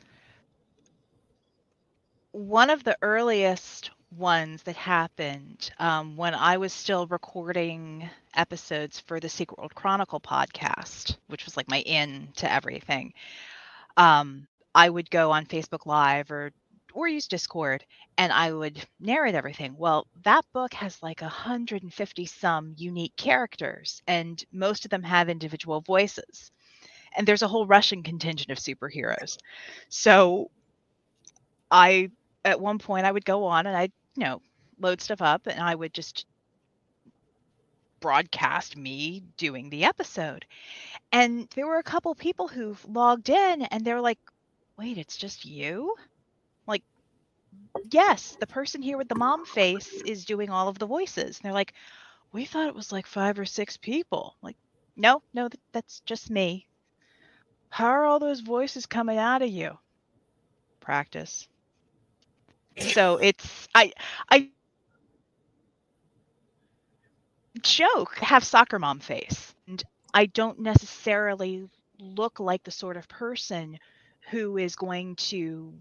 [2.32, 9.20] One of the earliest ones that happened um, when I was still recording episodes for
[9.20, 13.12] the Secret World Chronicle podcast, which was like my in to everything.
[13.96, 16.52] Um, I would go on Facebook Live or
[16.94, 17.84] or use Discord
[18.16, 19.76] and I would narrate everything.
[19.76, 25.80] Well, that book has like 150 some unique characters, and most of them have individual
[25.82, 26.50] voices
[27.16, 29.38] and there's a whole Russian contingent of superheroes.
[29.88, 30.50] So
[31.70, 32.10] I
[32.48, 34.42] at one point I would go on and I'd, you know,
[34.80, 36.26] load stuff up and I would just
[38.00, 40.44] broadcast me doing the episode.
[41.12, 44.18] And there were a couple people who've logged in and they're like,
[44.78, 45.94] wait, it's just you?
[46.66, 46.84] Like,
[47.90, 51.38] yes, the person here with the mom face is doing all of the voices.
[51.38, 51.74] And they're like,
[52.32, 54.36] we thought it was like five or six people.
[54.42, 54.56] Like,
[54.96, 56.68] no, no, that's just me
[57.70, 59.78] How are all those voices coming out of you?
[60.80, 61.48] Practice.
[62.78, 63.92] So it's I
[64.30, 64.48] I
[67.62, 69.82] joke have soccer mom face and
[70.14, 71.68] I don't necessarily
[72.00, 73.78] look like the sort of person
[74.30, 75.72] who is going to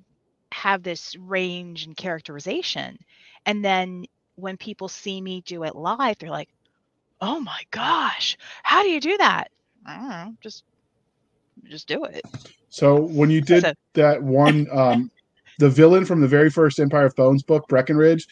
[0.52, 2.98] have this range and characterization.
[3.46, 4.06] And then
[4.36, 6.50] when people see me do it live, they're like,
[7.22, 9.52] "Oh my gosh, how do you do that?"
[9.86, 10.64] I don't know, just
[11.66, 12.24] just do it.
[12.70, 15.12] So when you did So- that one, um,
[15.60, 18.28] the villain from the very first Empire of Bones book, Breckenridge,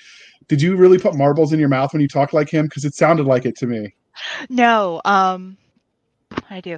[0.48, 2.66] did you really put marbles in your mouth when you talked like him?
[2.66, 3.94] Because it sounded like it to me.
[4.50, 5.58] No, um,
[6.50, 6.78] I do.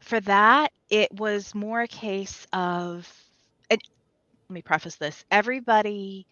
[0.00, 3.10] For that, it was more a case of,
[3.70, 3.80] let
[4.50, 5.24] me preface this.
[5.30, 6.26] Everybody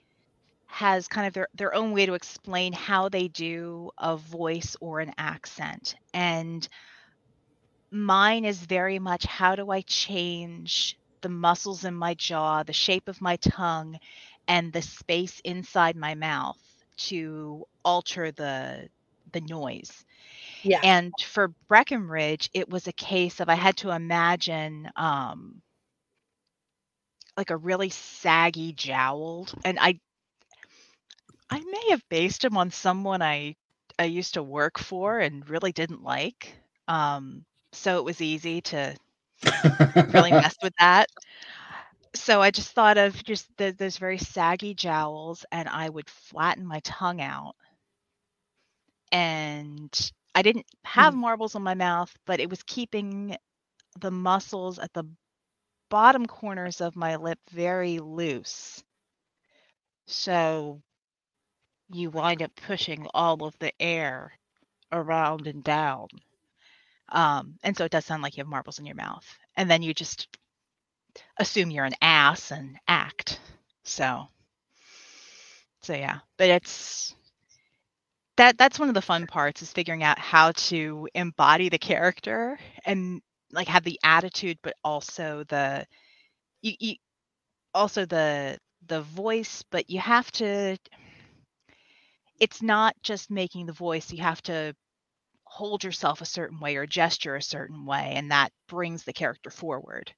[0.67, 5.01] has kind of their, their own way to explain how they do a voice or
[5.01, 5.95] an accent.
[6.15, 6.67] And
[7.91, 13.09] mine is very much how do I change the muscles in my jaw, the shape
[13.09, 13.99] of my tongue,
[14.49, 16.59] and the space inside my mouth
[16.97, 18.89] to alter the
[19.33, 20.05] the noise.
[20.63, 20.83] Yeah.
[20.83, 25.63] And for Breckenridge, it was a case of I had to imagine um,
[27.37, 30.01] like a really saggy jowled, and I
[31.51, 33.57] I may have based him on someone I
[33.99, 36.55] I used to work for and really didn't like.
[36.89, 38.97] Um, so it was easy to
[40.13, 41.09] really mess with that.
[42.15, 46.67] So I just thought of just the, those very saggy jowls, and I would flatten
[46.67, 47.55] my tongue out.
[49.11, 51.21] And I didn't have hmm.
[51.21, 53.37] marbles on my mouth, but it was keeping
[54.01, 55.05] the muscles at the
[55.91, 58.83] bottom corners of my lip very loose.
[60.07, 60.81] So
[61.91, 64.33] you wind up pushing all of the air
[64.91, 66.09] around and down.
[67.13, 69.27] Um, and so it does sound like you have marbles in your mouth.
[69.57, 70.29] And then you just
[71.39, 73.41] assume you're an ass and act.
[73.85, 74.27] So
[75.83, 76.21] so yeah.
[76.39, 77.15] But it's
[78.37, 82.59] that that's one of the fun parts is figuring out how to embody the character
[82.87, 83.21] and
[83.53, 85.87] like have the attitude but also the
[86.63, 86.95] you, you
[87.75, 90.77] also the the voice but you have to
[92.41, 94.75] it's not just making the voice you have to
[95.53, 99.51] hold yourself a certain way or gesture a certain way and that brings the character
[99.51, 100.11] forward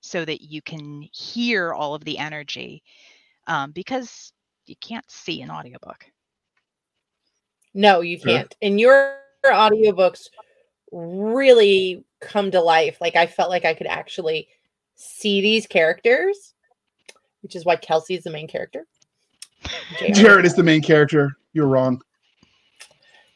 [0.00, 2.82] so that you can hear all of the energy
[3.46, 4.32] um, because
[4.66, 6.06] you can't see an audiobook
[7.72, 8.52] No, you can't.
[8.60, 10.26] And your audiobooks
[10.90, 12.98] really come to life.
[13.00, 14.48] Like I felt like I could actually
[14.96, 16.54] see these characters,
[17.42, 18.86] which is why Kelsey is the main character.
[20.00, 20.12] JR.
[20.12, 21.36] Jared is the main character.
[21.52, 22.02] You're wrong.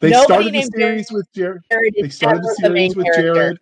[0.01, 1.63] They Nobody started the series with Jared.
[1.71, 3.35] Jared They started the the series with character.
[3.35, 3.59] Jared.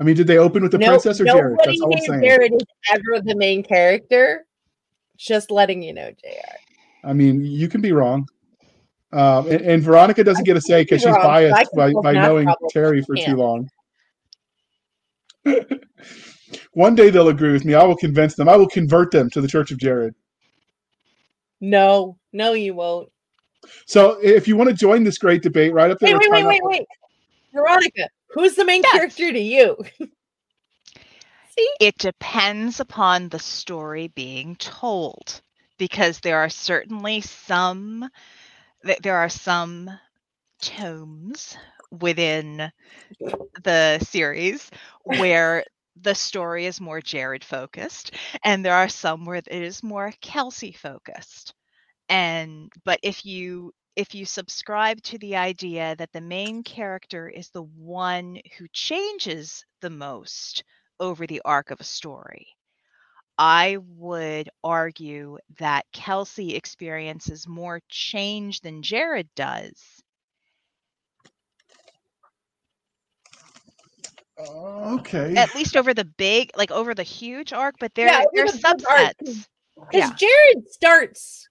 [0.00, 1.58] I mean, did they open with the No- princess or Jared?
[1.64, 2.22] That's all I'm saying.
[2.22, 4.46] Jared is ever the main character.
[5.16, 6.56] Just letting you know, JR.
[7.04, 8.26] I mean, you can be wrong.
[9.12, 12.48] Um, and, and Veronica doesn't get a say because she's wrong, biased by, by knowing
[12.70, 13.68] Terry for too long.
[16.72, 17.74] One day they'll agree with me.
[17.74, 18.48] I will convince them.
[18.48, 20.14] I will convert them to the Church of Jared.
[21.60, 23.10] No, no, you won't.
[23.86, 26.18] So if you want to join this great debate, right up there.
[26.18, 26.86] Wait, wait, wait, wait, wait.
[27.52, 28.92] Veronica, who's the main Yes.
[28.92, 29.76] character to you?
[31.56, 31.70] See?
[31.80, 35.40] It depends upon the story being told
[35.78, 38.08] because there are certainly some
[38.84, 39.90] th- there are some
[40.62, 41.56] tomes
[41.90, 42.70] within
[43.62, 44.70] the series
[45.04, 45.64] where
[46.00, 48.12] the story is more Jared focused
[48.44, 51.54] and there are some where it is more Kelsey focused.
[52.10, 57.50] And but if you if you subscribe to the idea that the main character is
[57.50, 60.64] the one who changes the most
[61.00, 62.48] over the arc of a story.
[63.38, 70.02] I would argue that Kelsey experiences more change than Jared does.
[74.38, 75.36] Okay.
[75.36, 78.46] At least over the big, like over the huge arc, but there, Yeah, over there
[78.46, 79.46] are the big arc, subsets.
[79.90, 80.12] Because Yeah.
[80.12, 81.49] Jared starts.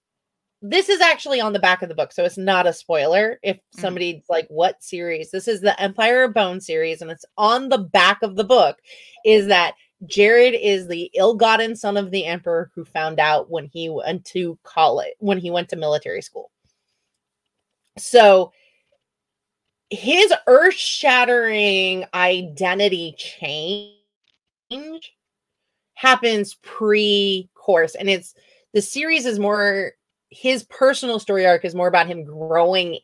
[0.62, 3.40] This is actually on the back of the book, so it's not a spoiler.
[3.42, 3.80] If Mm.
[3.80, 7.78] somebody's like, "What series?" This is the Empire of Bone series, and it's on the
[7.78, 8.78] back of the book.
[9.24, 9.74] Is that
[10.06, 14.58] Jared is the ill-gotten son of the emperor who found out when he went to
[14.62, 16.50] college, when he went to military school.
[17.98, 18.52] So
[19.90, 23.96] his earth-shattering identity change
[25.94, 28.34] happens pre-course, and it's
[28.72, 29.92] the series is more
[30.30, 32.98] his personal story arc is more about him growing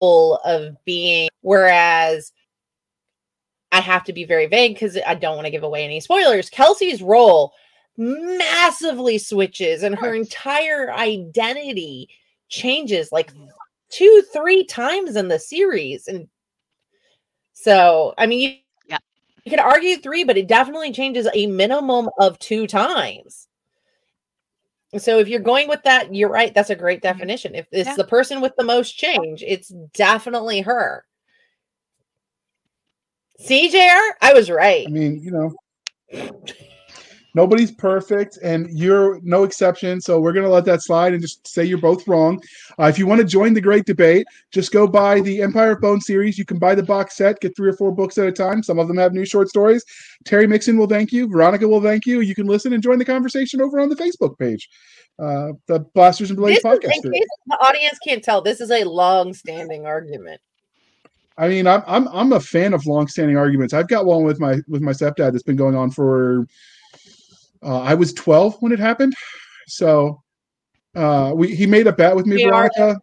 [0.00, 2.32] of being whereas
[3.72, 6.50] I have to be very vague because I don't want to give away any spoilers.
[6.50, 7.52] Kelsey's role
[7.96, 12.08] massively switches and her entire identity
[12.48, 13.46] changes like mm-hmm.
[13.90, 16.08] two, three times in the series.
[16.08, 16.28] And
[17.52, 18.60] so, I mean,
[19.46, 23.48] you, could argue three, but it definitely changes a minimum of two times.
[24.98, 26.54] So if you're going with that, you're right.
[26.54, 27.18] That's a great mm-hmm.
[27.18, 27.54] definition.
[27.54, 27.96] If it's Yeah.
[27.96, 31.04] the person with the most change, it's definitely her.
[33.40, 34.86] CJR, I was right.
[34.86, 35.54] I mean, you know,
[37.36, 40.00] nobody's perfect, and you're no exception.
[40.00, 42.40] So we're gonna let that slide and just say you're both wrong.
[42.78, 45.80] Uh, if you want to join the great debate, just go buy the Empire of
[45.82, 46.38] Bone series.
[46.38, 48.62] You can buy the box set, get three or four books at a time.
[48.62, 49.84] Some of them have new short stories.
[50.24, 51.28] Terry Mixon will thank you.
[51.28, 52.20] Veronica will thank you.
[52.20, 54.68] You can listen and join the conversation over on the Facebook page,
[55.18, 57.04] uh, the Blasters and Blades This is, podcast.
[57.04, 60.40] in case the audience can't tell, this is a long-standing argument.
[61.38, 63.74] I mean, I'm I'm I'm a fan of long-standing arguments.
[63.74, 66.46] I've got one with my with my stepdad that's been going on for.
[67.62, 69.14] Uh, I was 12 when it happened,
[69.66, 70.22] so
[70.94, 72.98] uh, we he made a bet with me, We Veronica.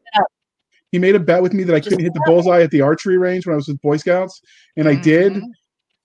[0.91, 3.17] He made a bet with me that I couldn't hit the bullseye at the archery
[3.17, 4.41] range when I was with Boy Scouts,
[4.77, 5.33] and I did.
[5.33, 5.41] Mhm.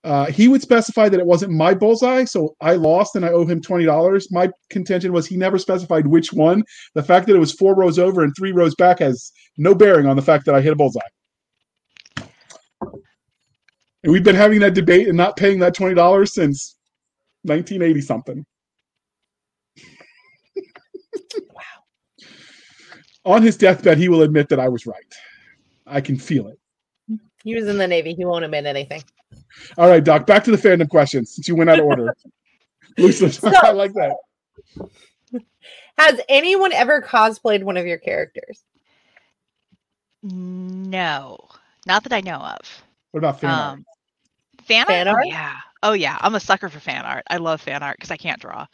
[0.03, 3.45] Uh, he would specify that it wasn't my bullseye, so I lost and I owe
[3.45, 4.31] him twenty dollars.
[4.31, 6.63] My contention was he never specified which one.
[6.95, 10.07] The fact that it was four rows over and three rows back has no bearing
[10.07, 11.01] on the fact that I hit a bullseye.
[14.03, 16.77] And we've been having that debate and not paying that twenty dollars since
[17.43, 18.45] 1980 something.
[21.51, 21.61] wow.
[23.25, 25.13] On his deathbed, he will admit that I was right.
[25.87, 26.59] I can feel it.
[27.43, 28.13] He was in the Navy.
[28.13, 29.03] He won't admit anything.
[29.77, 30.25] All right, Doc.
[30.27, 32.15] Back to the fandom questions since you went out of order.
[32.97, 34.15] Loosely, So- I like that.
[35.97, 38.63] Has anyone ever cosplayed one of your characters?
[40.23, 41.37] No,
[41.87, 42.59] not that I know of.
[43.11, 43.73] What about fan art?
[43.79, 43.85] Um,
[44.63, 45.17] fan, Fan art?
[45.17, 45.27] art?
[45.27, 45.55] Yeah.
[45.81, 46.17] Oh yeah.
[46.19, 47.23] I'm a sucker for fan art.
[47.29, 48.65] I love fan art because I can't draw.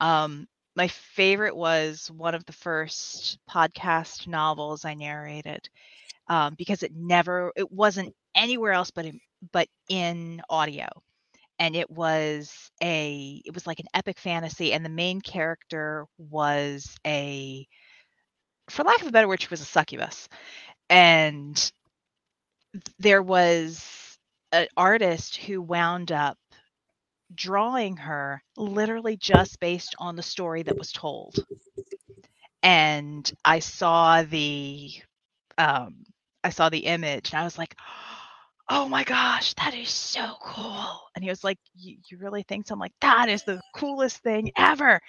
[0.00, 5.68] Um, my favorite was one of the first podcast novels I narrated
[6.28, 9.20] um, because it never, it wasn't anywhere else but in,
[9.52, 10.88] but in audio,
[11.58, 16.96] and it was a, it was like an epic fantasy, and the main character was
[17.06, 17.66] a,
[18.68, 20.28] for lack of a better word, she was a succubus,
[20.90, 21.72] and
[22.98, 23.84] there was
[24.54, 26.38] an artist who wound up
[27.34, 31.44] drawing her literally just based on the story that was told.
[32.62, 34.90] And i saw the
[35.58, 36.04] um
[36.44, 37.74] i saw the image and i was like
[38.70, 41.00] oh my gosh that is so cool.
[41.14, 44.50] And he was like you, really think so i'm like that is the coolest thing
[44.56, 45.00] ever?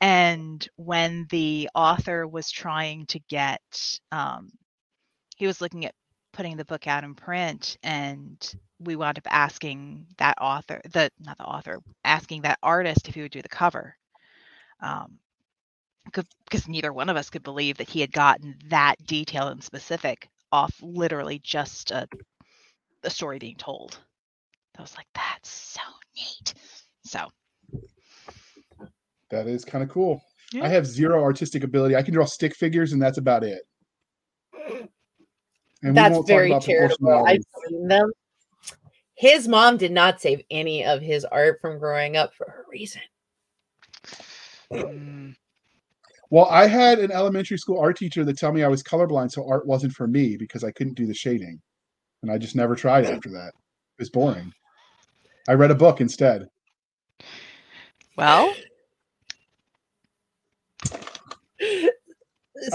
[0.00, 3.62] And when the author was trying to get
[4.12, 4.50] um
[5.36, 5.94] he was looking at
[6.32, 11.38] putting the book out in print and we wound up asking that author the not
[11.38, 13.96] the author asking that artist if he would do the cover
[14.80, 15.18] um
[16.04, 20.28] because neither one of us could believe that he had gotten that detailed and specific
[20.50, 22.06] off literally just a,
[23.04, 23.98] a story being told
[24.78, 25.80] i was like that's so
[26.16, 26.54] neat
[27.04, 27.28] so
[29.30, 30.22] That is kind of cool.
[30.52, 30.64] Yeah.
[30.64, 31.96] I have zero artistic ability.
[31.96, 33.62] I can draw stick figures, and that's about it.
[35.82, 37.08] And we That's won't talk very about charitable.
[37.08, 37.32] proportionality.
[37.34, 38.12] I've seen them.
[39.14, 43.02] His mom did not save any of his art from growing up for a reason.
[44.72, 45.34] mm,
[46.30, 49.48] Well, I had an elementary school art teacher that tell me I was colorblind, so
[49.48, 51.60] art wasn't for me because I couldn't do the shading,
[52.22, 53.48] and I just never tried after that.
[53.48, 54.52] It was boring.
[55.48, 56.48] I read a book instead.
[58.16, 58.54] well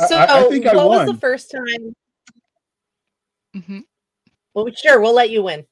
[0.07, 1.95] So, I think I what was the first time?
[3.55, 3.83] mhm.
[4.53, 5.65] Well, sure, we'll let you win.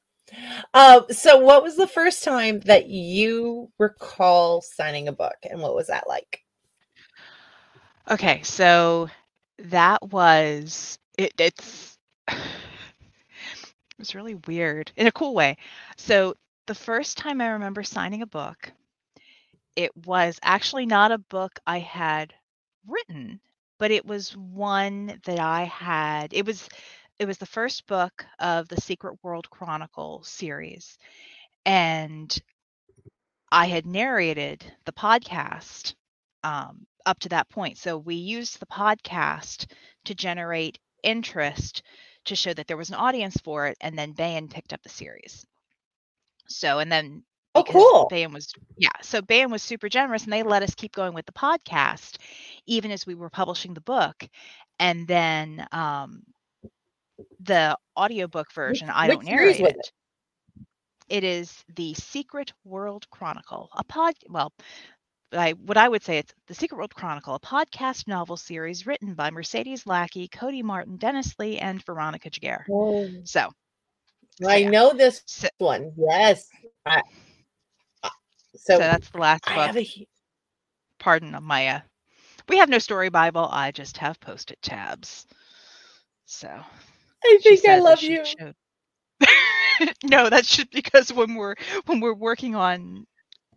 [0.74, 5.74] Uh, so, what was the first time that you recall signing a book, and what
[5.74, 6.42] was that like?
[8.10, 9.08] Okay, so
[9.58, 11.98] that was it, it's
[12.28, 12.38] it
[13.98, 15.56] was really weird in a cool way.
[15.96, 16.34] So
[16.66, 18.72] the first time I remember signing a book,
[19.76, 22.34] it was actually not a book I had
[22.86, 23.40] written,
[23.78, 26.68] but it was one that I had it was
[27.18, 30.98] it was the first book of the Secret World Chronicle series.
[31.64, 32.36] And
[33.50, 35.94] I had narrated the podcast
[36.44, 37.78] um, up to that point.
[37.78, 39.66] So we used the podcast
[40.04, 41.82] to generate interest
[42.26, 44.88] to show that there was an audience for it, and then Baen picked up the
[44.88, 45.46] series.
[46.48, 47.22] So and then
[47.54, 48.06] Oh, cool.
[48.10, 51.24] Baen was yeah, so Baen was super generous, and they let us keep going with
[51.24, 52.18] the podcast,
[52.66, 54.28] even as we were publishing the book.
[54.78, 56.22] And then um,
[57.40, 59.92] the audiobook version, I don't narrate was it.
[61.08, 64.14] It is the Secret World Chronicle, a pod.
[64.28, 64.52] Well,
[65.32, 69.14] I what I would say it's the Secret World Chronicle, a podcast novel series written
[69.14, 72.64] by Mercedes Lackey, Cody Martin, Dennis Lee, and Veronica Giguere.
[72.70, 73.50] Oh, So,
[74.46, 74.70] I yeah.
[74.70, 75.92] know this so, one.
[75.96, 76.48] Yes.
[76.84, 77.02] I,
[78.02, 78.10] so
[78.74, 79.76] so, that's the last book.
[79.76, 80.06] a
[80.98, 81.68] Pardon my.
[81.68, 81.80] Uh,
[82.48, 83.48] we have no story Bible.
[83.50, 85.26] I just have post-it tabs.
[86.24, 86.48] So
[87.26, 88.24] I think I love you.
[90.04, 91.54] no, that's just because when we're
[91.86, 93.06] when we're working on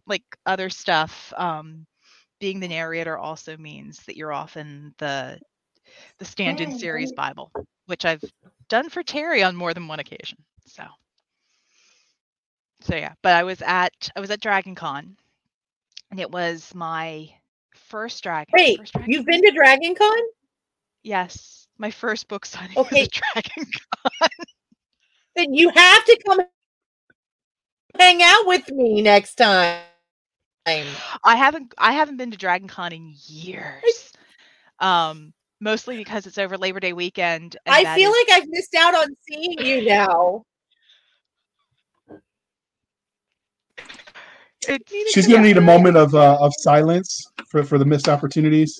[0.08, 1.86] like other stuff, um,
[2.40, 5.40] being the narrator also means that you're often the
[6.20, 7.52] the stand-in series Bible,
[7.88, 8.24] which I've
[8.70, 10.38] done for Terry on more than one occasion.
[10.66, 10.84] So
[12.82, 15.16] so yeah, but I was at I was at Dragon Con
[16.12, 17.30] and it was my
[17.76, 18.54] first dragon.
[18.56, 20.18] Wait, first Dragon you've been to Dragon Con?
[21.04, 23.02] Yes, my first book signing Okay.
[23.02, 23.72] was at Dragon
[24.22, 24.30] Con.
[25.36, 26.40] Then you have to come
[27.98, 29.80] hang out with me next time.
[30.66, 34.12] I haven't I haven't been to Dragon Con in years.
[34.80, 37.56] Um, mostly because it's over Labor Day weekend.
[37.66, 40.44] and I feel is- like I've missed out on seeing you now.
[45.12, 48.80] She's gonna need a moment of uh, of silence for for the missed opportunities.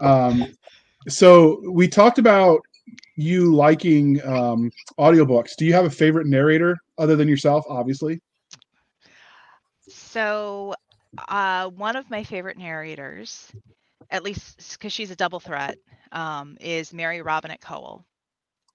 [0.00, 0.52] Um,
[1.08, 2.60] so we talked about
[3.16, 5.56] you liking um, audiobooks.
[5.56, 7.64] Do you have a favorite narrator other than yourself?
[7.68, 8.20] Obviously.
[9.88, 10.74] So,
[11.28, 13.50] uh, one of my favorite narrators,
[14.10, 15.76] at least because she's a double threat,
[16.12, 18.04] um, is Mary Robinette Kowal.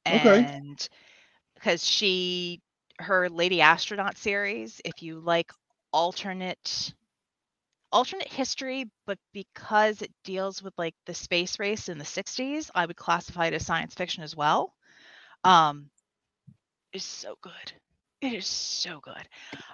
[0.07, 0.45] Okay.
[0.45, 0.87] And
[1.55, 2.61] because she,
[2.99, 5.51] her Lady Astronaut series, if you like
[5.91, 6.93] alternate
[7.91, 12.85] alternate history, but because it deals with like the space race in the 60s, I
[12.85, 14.73] would classify it as science fiction as well.
[15.43, 15.89] Um,
[16.93, 17.73] is so good.
[18.21, 19.27] It is so good.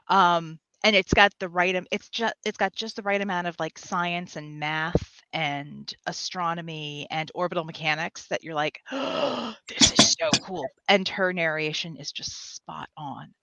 [0.07, 3.55] Um, and it's got the right it's just it's got just the right amount of
[3.59, 10.15] like science and math and astronomy and orbital mechanics that you're like oh, this is
[10.19, 13.33] so cool and her narration is just spot on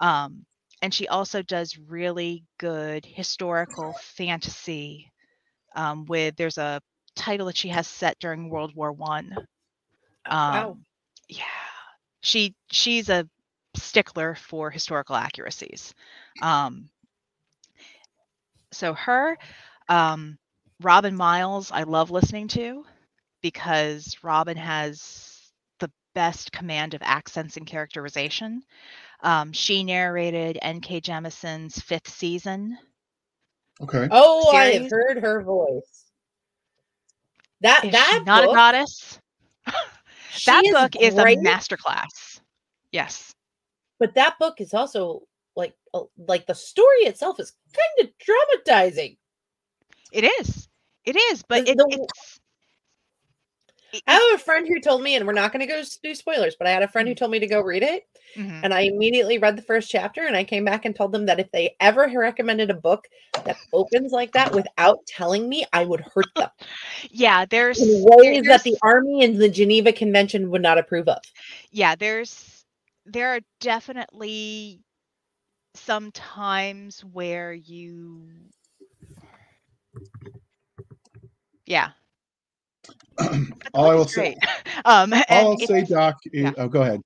[0.00, 0.46] um
[0.82, 5.10] and she also does really good historical fantasy
[5.74, 6.80] um with there's a
[7.14, 9.36] title that she has set during world war one.
[10.26, 10.78] Um Wow.
[11.28, 11.44] yeah.
[12.20, 13.28] She she's a
[13.76, 15.94] stickler for historical accuracies.
[16.40, 16.90] Um
[18.72, 19.38] so her
[19.88, 20.38] um
[20.82, 22.84] robin miles i love listening to
[23.42, 25.37] because robin has
[26.18, 28.60] best command of accents and characterization.
[29.22, 32.76] Um she narrated nk Jemisin's fifth season.
[33.80, 34.08] Okay.
[34.10, 36.06] Oh, I have heard her voice.
[37.60, 39.20] That is that not book, a goddess?
[40.30, 42.40] She that book is a great, masterclass.
[42.92, 43.32] Yes.
[44.00, 45.22] But that book is also
[45.56, 45.74] like
[46.26, 49.16] like the story itself is kind of traumatizing.
[50.12, 50.68] it is.
[51.04, 52.40] It is but The- it, the- it's it-
[54.06, 56.56] I have a friend who told me, and we're not going to go do spoilers,
[56.58, 58.04] but I had a friend who told me to go read it,
[58.36, 58.60] mhm.
[58.62, 61.40] and I immediately read the first chapter, and I came back and told them that
[61.40, 63.06] if they ever recommended a book
[63.44, 66.50] that opens like that without telling me, I would hurt them
[67.10, 71.08] yeah there's in ways there's- that the army and the Geneva Convention would not approve
[71.08, 71.18] of.
[71.70, 72.64] yeah there's
[73.06, 74.80] there are definitely
[75.74, 78.22] some times where you
[81.66, 81.90] yeah
[83.74, 84.36] All I will say-
[84.84, 86.18] um All I'll say, Doc.
[86.32, 86.52] Is, yeah.
[86.58, 87.02] Oh, go ahead.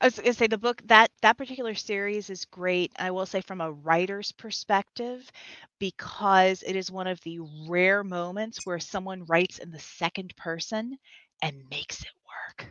[0.00, 2.92] I was gonna say the book that that particular series is great.
[2.98, 5.30] I will say from a writer's perspective,
[5.78, 7.38] because it is one of the
[7.68, 10.98] rare moments where someone writes in the second person
[11.42, 12.68] and makes it work.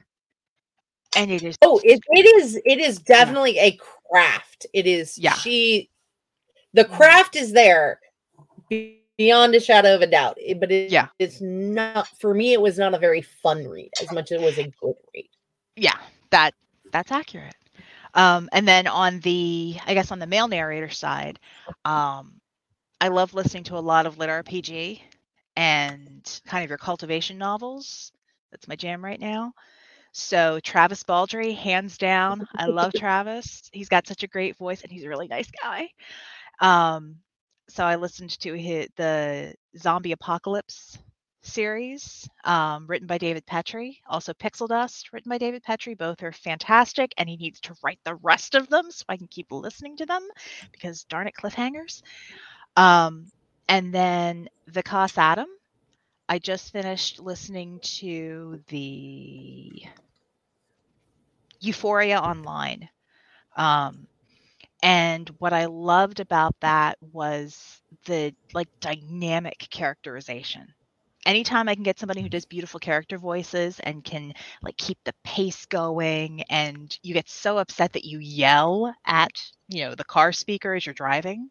[1.16, 3.78] And it is Oh, it, it is it is definitely a
[4.12, 4.66] craft.
[4.74, 5.34] It is Yeah.
[5.34, 5.90] she
[6.74, 8.00] the craft is there
[8.70, 10.38] be- beyond a shadow of a doubt.
[10.40, 11.08] It- but it, Yeah.
[11.20, 14.46] it's not for me it was not a very fun read as much as it
[14.46, 15.30] was a good read.
[15.76, 15.98] yeah,
[16.32, 16.54] that
[16.92, 17.56] that's accurate.
[18.16, 21.40] Um, and then on the, I guess on the male narrator side,
[21.86, 22.40] um,
[23.02, 25.02] I love listening to a lot of lit RPG
[25.56, 28.12] and kind of your cultivation novels.
[28.52, 29.54] That's my jam right now.
[30.12, 33.68] So Travis Baldree, hands down, I love Travis.
[33.74, 35.90] He's got such a great voice and he's a really nice guy.
[36.60, 37.16] Um,
[37.74, 41.00] so I listened to his, the Zombie Apocalypse
[41.42, 44.00] series, um, written by David Petrie.
[44.08, 45.96] Also, Pixel Dust, written by David Petrie.
[45.96, 49.26] Both are fantastic, and he needs to write the rest of them so I can
[49.26, 50.22] keep listening to them
[50.72, 52.04] because darn it, cliffhangers.
[52.78, 53.26] Um,
[53.68, 55.48] and then Vikas Adam.
[56.30, 59.84] I just finished listening to the
[61.60, 62.88] Euphoria Online.
[63.58, 64.08] Um,
[64.84, 70.68] and what I loved about that was the like dynamic characterization.
[71.26, 72.32] Anytime I can get somebody who mm-hmm.
[72.32, 77.58] does beautiful character voices and can like keep the pace going and you get so
[77.58, 81.50] upset that you yell at, you know, the car speaker as you're driving.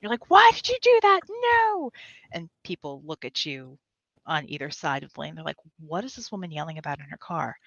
[0.00, 1.20] You're like, "Why did you do that?
[1.28, 1.92] No."
[2.32, 3.76] And people look at you
[4.24, 5.34] on either side of the lane.
[5.34, 7.58] They're like, "What is this woman yelling about in her car?"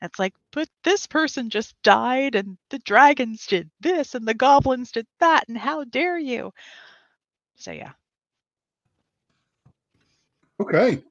[0.00, 4.92] It's like, but this person just died, and the dragons did this, and the goblins
[4.92, 6.52] did that, and how dare you?
[7.56, 7.92] So yeah.
[10.60, 11.02] Okay.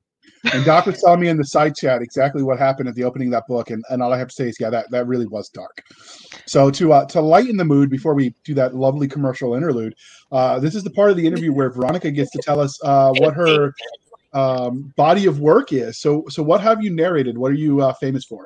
[0.54, 3.30] And Doc was telling me in the side chat exactly what happened at the opening
[3.30, 5.28] of that book, and, and all I have to say is, yeah, that, that really
[5.28, 5.82] was dark.
[6.46, 9.94] So to uh, to lighten the mood before we do that lovely commercial interlude,
[10.32, 13.12] uh, this is the part of the interview where Veronica gets to tell us uh,
[13.12, 13.74] what her
[14.34, 16.00] um, body of work is.
[16.00, 17.38] So so what have you narrated?
[17.38, 18.46] What are you uh, famous for?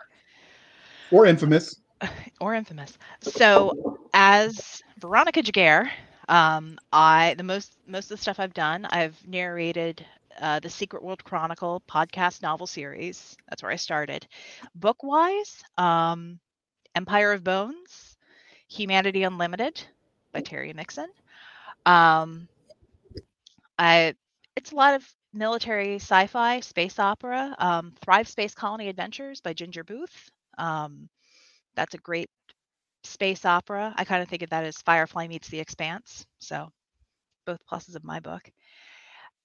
[1.11, 1.75] Or infamous.
[2.41, 2.97] Or infamous.
[3.21, 3.73] So
[4.13, 5.89] as veronica Giguere
[6.27, 10.05] um, i the most most of the stuff i've done i've narrated
[10.39, 13.37] uh, the secret world chronicle podcast novel series.
[13.49, 14.27] That's where i started.
[14.75, 16.39] Book wise um,
[16.95, 18.17] empire of bones
[18.67, 19.83] humanity unlimited
[20.31, 21.09] by terry mixon
[21.85, 22.47] um,
[23.77, 24.13] i
[24.55, 29.83] it's a lot of military sci-fi space opera um, thrive space colony adventures by ginger
[29.83, 31.09] booth um,
[31.75, 32.29] that's a great
[33.03, 33.93] space opera.
[33.97, 36.25] I kind of think of that as Firefly meets The Expanse.
[36.39, 36.71] So
[37.45, 38.51] both pluses of my book.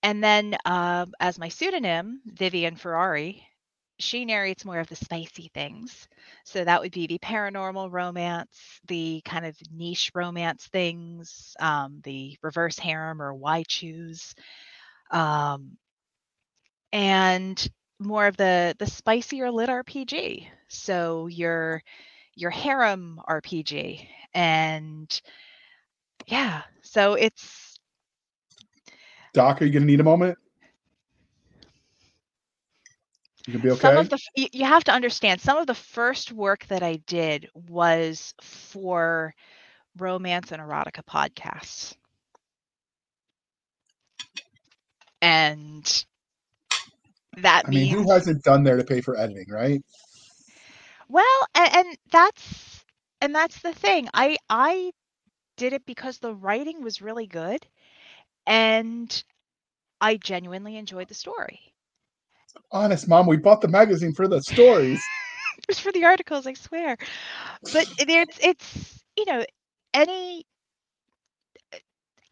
[0.02, 3.42] And then uh, as my pseudonym, Vivienne Ferrari,
[3.98, 6.08] she narrates more of the spicy things.
[6.44, 12.36] So that would be the paranormal romance, the kind of niche romance things, um, the
[12.42, 14.34] reverse harem or why choose,
[15.10, 15.78] um,
[16.92, 17.68] and
[17.98, 20.48] more of the the spicier lit RPG.
[20.68, 21.82] So your
[22.34, 25.20] your harem RPG and
[26.26, 27.78] yeah, so it's
[29.32, 30.38] Doc, are you gonna need a moment?
[33.46, 33.80] You can be okay.
[33.80, 37.48] Some of the you have to understand some of the first work that I did
[37.54, 39.34] was for
[39.98, 41.94] romance and erotica podcasts.
[45.20, 46.06] And
[47.36, 49.82] that I means mean, who hasn't done there to pay for editing, right?
[51.08, 52.84] Well, and, and that's
[53.20, 54.08] and that's the thing.
[54.14, 54.92] I I
[55.56, 57.66] did it because the writing was really good
[58.46, 59.24] and
[60.00, 61.60] I genuinely enjoyed the story.
[62.72, 65.00] Honest, mom, we bought the magazine for the stories.
[65.58, 66.96] it was for the articles, I swear.
[67.72, 69.44] But it's it's you know
[69.94, 70.44] any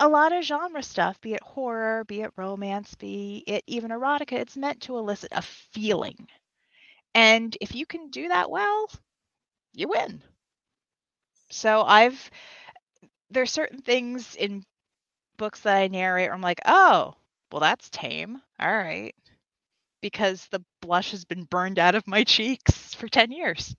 [0.00, 4.32] a lot of genre stuff, be it horror, be it romance, be it even erotica,
[4.32, 6.28] it's meant to elicit a feeling.
[7.14, 8.90] And if you can do that well,
[9.72, 10.22] you win.
[11.50, 12.30] So I've
[13.30, 14.64] there's certain things in
[15.36, 17.14] books that I narrate where I'm like, oh,
[17.52, 18.40] well that's tame.
[18.60, 19.14] All right.
[20.02, 23.74] Because the blush has been burned out of my cheeks for 10 years.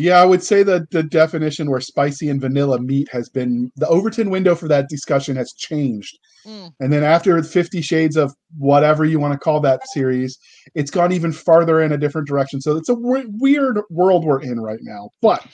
[0.00, 3.86] Yeah, I would say that the definition where spicy and vanilla meet has been the
[3.86, 6.18] Overton window for that discussion has changed.
[6.46, 6.72] Mm.
[6.80, 10.38] And then after 50 Shades of whatever you want to call that series,
[10.74, 12.62] it's gone even farther in a different direction.
[12.62, 15.10] So it's a w- weird world we're in right now.
[15.20, 15.46] But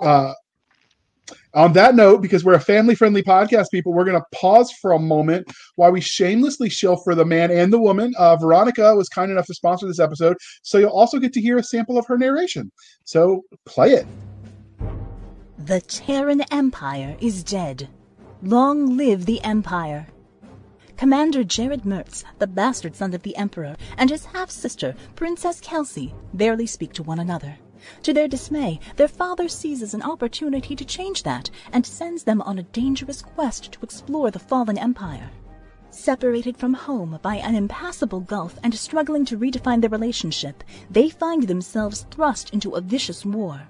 [0.00, 0.32] uh,
[1.54, 4.92] on that note, because we're a family friendly podcast, people, we're going to pause for
[4.92, 8.14] a moment while we shamelessly shill for the man and the woman.
[8.18, 11.58] Uh, Veronica was kind enough to sponsor this episode, so you'll also get to hear
[11.58, 12.70] a sample of her narration.
[13.04, 14.06] So play it.
[15.58, 17.88] The Terran Empire is dead.
[18.42, 20.08] Long live the Empire.
[20.96, 26.14] Commander Jared Mertz, the bastard son of the Emperor, and his half sister, Princess Kelsey,
[26.34, 27.56] barely speak to one another.
[28.02, 32.58] To their dismay, their father seizes an opportunity to change that and sends them on
[32.58, 35.30] a dangerous quest to explore the fallen empire.
[35.90, 41.42] Separated from home by an impassable gulf and struggling to redefine their relationship, they find
[41.42, 43.62] themselves thrust into a vicious war.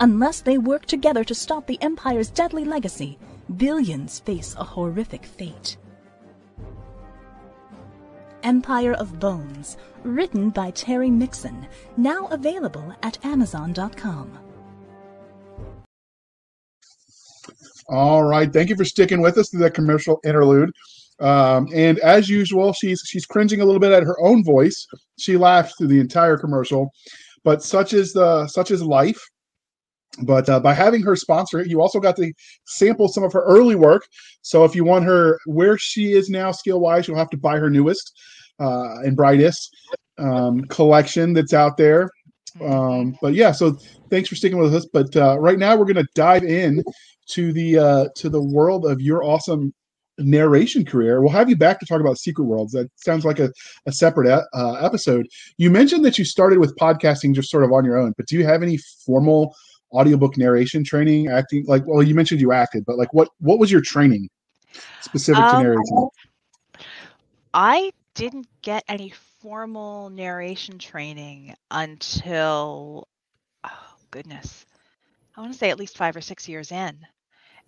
[0.00, 3.18] Unless they work together to stop the Empire's deadly legacy,
[3.56, 5.76] billions face a horrific fate.
[8.42, 14.38] Empire of Bones, written by Terry Mixon, now available at Amazon.com.
[17.88, 20.70] All right, thank you for sticking with us through that commercial interlude.
[21.20, 24.86] Um, and as usual, she's she's cringing a little bit at her own voice.
[25.18, 26.92] She laughed through the entire commercial,
[27.44, 29.20] but such is the such is life.
[30.22, 32.32] But uh, by having her sponsor you also got to
[32.66, 34.02] sample some of her early work.
[34.42, 37.58] So if you want her where she is now skill wise, you'll have to buy
[37.58, 38.12] her newest
[38.60, 39.74] uh, and brightest
[40.18, 42.10] um, collection that's out there.
[42.60, 43.76] Um, but yeah, so
[44.10, 44.86] thanks for sticking with us.
[44.92, 46.82] But uh, right now we're going to dive in
[47.30, 49.72] to the uh, to the world of your awesome
[50.18, 51.20] narration career.
[51.20, 52.72] We'll have you back to talk about Secret Worlds.
[52.72, 53.50] That sounds like a,
[53.86, 55.26] a separate e- uh, episode.
[55.56, 58.36] You mentioned that you started with podcasting just sort of on your own, but do
[58.36, 59.54] you have any formal
[59.92, 61.64] audiobook narration training, acting?
[61.66, 64.28] Like, well, you mentioned you acted, but like, what what was your training
[65.00, 66.08] specific to Um, narration?
[67.54, 73.08] I didn't get any formal narration training until,
[73.64, 74.66] oh goodness,
[75.36, 76.98] I want to say at least five or six years in.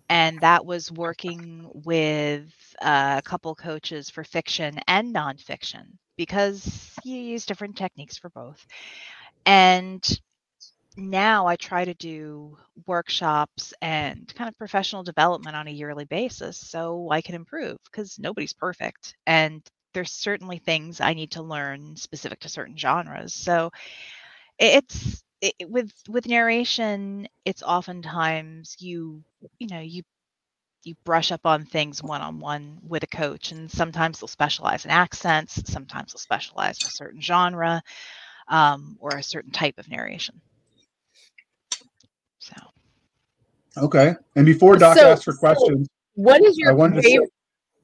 [0.09, 5.85] And that was working with uh, a couple coaches for fiction and nonfiction
[6.17, 8.65] because you use different techniques for both.
[9.45, 10.03] And
[10.95, 16.57] now I try to do workshops and kind of professional development on a yearly basis
[16.57, 19.15] so I can improve because nobody's perfect.
[19.25, 19.61] And
[19.93, 23.33] there's certainly things I need to learn specific to certain genres.
[23.33, 23.71] So
[24.59, 29.23] it's it, with with narration, it's oftentimes you
[29.59, 30.03] you know you
[30.83, 34.83] you brush up on things one on one with a coach, and sometimes they'll specialize
[34.85, 37.81] in accents, sometimes they'll specialize in a certain genre
[38.49, 40.41] um, or a certain type of narration.
[42.39, 42.55] So
[43.77, 44.13] Okay.
[44.35, 47.09] And before Doc So- asks for so- questions, What is I your wanted to say,
[47.13, 47.31] favorite?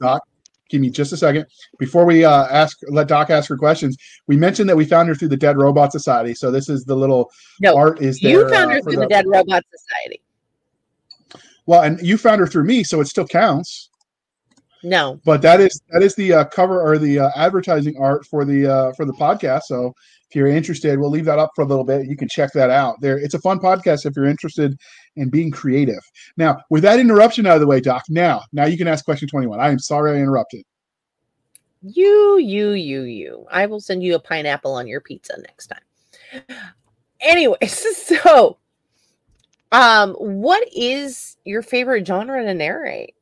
[0.02, 0.22] Doc,
[0.70, 1.46] give me just a second
[1.78, 2.80] before we uh, ask.
[2.90, 3.98] Let Doc ask her questions.
[4.28, 6.34] We mentioned that we found her through the Dead Robot Society.
[6.34, 8.32] So this is the little No, art is there.
[8.32, 10.22] you found uh, her for through the Dead Robot Society.
[11.66, 13.90] Well, and you found her through me, so it still counts.
[14.82, 18.46] No, But that is that is the uh, cover or the uh, advertising art for
[18.46, 19.64] the uh, for the podcast.
[19.64, 19.94] So
[20.30, 22.08] if you're interested, we'll leave that up for a little bit.
[22.08, 23.02] You can check that out.
[23.02, 24.78] There, it's a fun podcast if you're interested
[25.16, 26.02] in being creative.
[26.38, 28.04] Now, with that interruption out of the way, Doc.
[28.10, 29.60] Now, now you can ask question 21.
[29.60, 30.64] I am sorry I interrupted.
[31.82, 33.46] you, you, you, you.
[33.52, 36.62] I will send you a pineapple on your pizza next time.
[37.22, 38.58] Anyways, so
[39.72, 43.16] um, what is your favorite genre to narrate?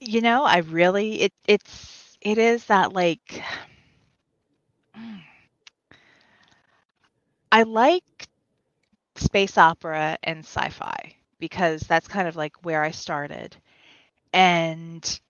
[0.00, 3.42] you know, I really it it's it is that like
[7.52, 8.28] I like
[9.16, 13.56] space opera and sci-fi because that's kind of like where I started.
[14.32, 15.20] And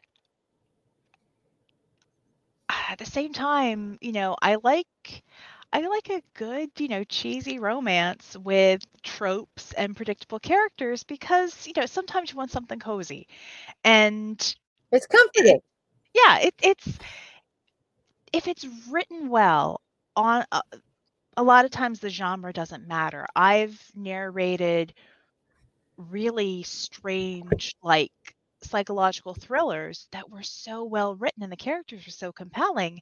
[2.91, 5.23] at the same time, you know, I like
[5.73, 11.73] I like a good, you know, cheesy romance with tropes and predictable characters because, you
[11.77, 13.27] know, sometimes you want something cozy.
[13.85, 14.39] And
[14.93, 15.61] It's comforting.
[16.15, 16.99] yeah, it, it's
[18.33, 19.81] if it's written well
[20.17, 20.63] on a,
[21.39, 23.25] a lot of times the genre doesn't matter.
[23.37, 24.93] I've narrated
[25.97, 28.11] really strange like
[28.65, 33.01] psychological thrillers that were so well written and the characters were so compelling.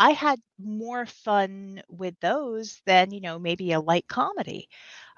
[0.00, 4.68] I had more fun with those than, you know, maybe a light comedy.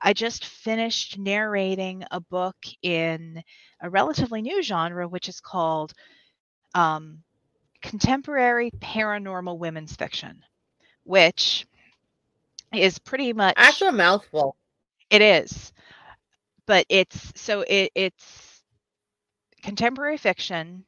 [0.03, 3.43] I just finished narrating a book in
[3.81, 5.95] a relatively new genre, which is called
[6.75, 7.23] um,
[7.81, 10.43] contemporary paranormal women's fiction,
[11.05, 11.67] which
[12.73, 14.57] is pretty much Actually, a mouthful.
[15.11, 15.73] it is,
[16.67, 18.63] but it's so it, it's
[19.63, 20.85] contemporary fiction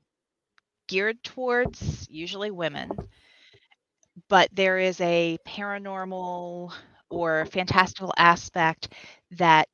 [0.89, 2.91] geared towards usually women,
[4.29, 6.73] but there is a paranormal
[7.11, 8.93] or fantastical aspect
[9.33, 9.69] that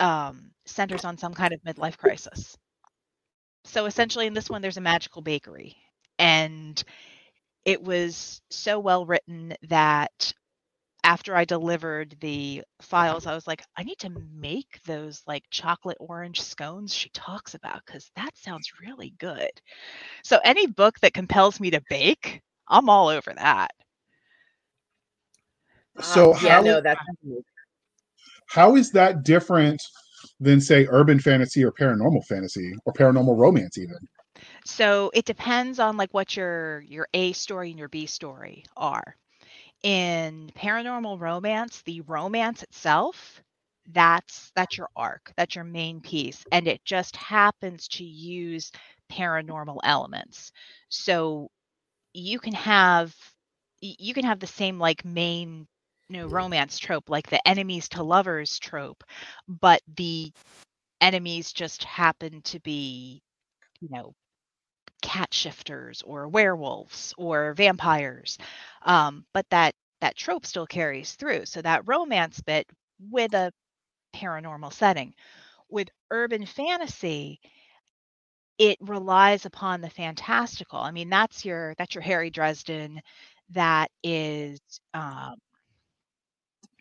[0.00, 2.56] um, centers on some kind of midlife crisis.
[3.64, 5.76] So essentially, in this one, there's a magical bakery,
[6.18, 6.82] and
[7.64, 10.32] it was so well written that
[11.06, 15.98] after I delivered the files, I was like, I need to make those like chocolate
[16.00, 19.50] orange scones she talks about because that sounds really good.
[20.24, 23.72] So any book that compels me to bake, I'm all over that.
[26.00, 27.00] So Uh, yeah, how- no, that's
[28.48, 29.82] How is that different
[30.40, 33.98] than say urban fantasy or paranormal fantasy or paranormal romance even?
[34.66, 39.16] So it depends on like what your your A story and your B story are.
[39.86, 43.42] In paranormal romance, the romance itself,
[43.90, 48.72] that's that's your arc, that's your main piece, and it just happens to use
[49.12, 50.52] paranormal elements.
[50.88, 51.50] So
[52.14, 53.14] you can have
[53.80, 55.66] you can have the same like main
[56.08, 59.04] you know romance trope like the enemies to lovers trope
[59.48, 60.32] but the
[61.00, 63.22] enemies just happen to be
[63.80, 64.14] you know
[65.06, 68.38] cat shifters or werewolves or vampires
[68.82, 71.46] um, but that that trope still carries through.
[71.46, 72.66] So that romance bit
[73.10, 73.52] with a
[74.14, 75.14] paranormal setting.
[75.70, 77.40] With urban fantasy
[78.58, 80.78] it relies upon the fantastical.
[80.78, 83.00] I mean that's your that's your harry dresden
[83.50, 84.60] that is
[84.94, 85.34] um,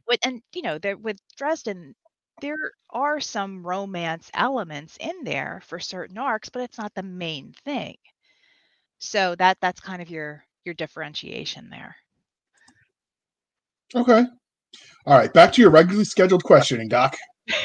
[0.08, 1.96] with and you know there with Dresden
[2.42, 7.54] there are some romance elements in there for certain arcs, but it's not the main
[7.64, 7.96] thing.
[9.00, 11.96] So that that's kind of your your differentiation there.
[13.94, 14.26] Okay.
[15.06, 15.32] All right.
[15.32, 17.16] Back to your regularly scheduled questioning, Doc.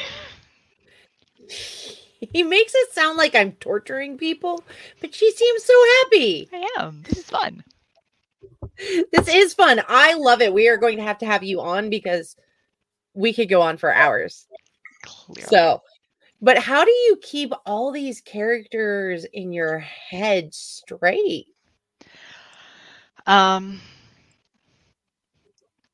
[2.33, 4.63] He makes it sound like I'm torturing people,
[4.99, 5.73] but she seems so
[6.03, 6.49] happy.
[6.53, 7.01] I am.
[7.01, 7.63] This is fun.
[9.11, 9.81] This is fun.
[9.87, 10.53] I love it.
[10.53, 12.35] We are going to have to have you on because
[13.15, 14.47] we could go on for hours.
[15.03, 15.49] Clearly.
[15.49, 15.81] So,
[16.41, 21.47] but how do you keep all these characters in your head straight?
[23.27, 23.79] um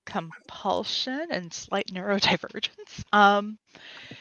[0.06, 3.04] compulsion and slight neurodivergence.
[3.14, 3.58] Um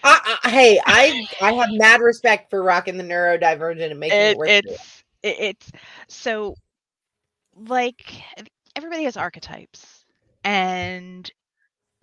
[0.02, 4.30] I, I, hey, I I have mad respect for rocking the neurodivergent and making it,
[4.32, 4.48] it, work.
[4.48, 5.72] it's it, it's
[6.08, 6.56] so
[7.54, 8.12] like
[8.74, 10.04] everybody has archetypes
[10.44, 11.30] and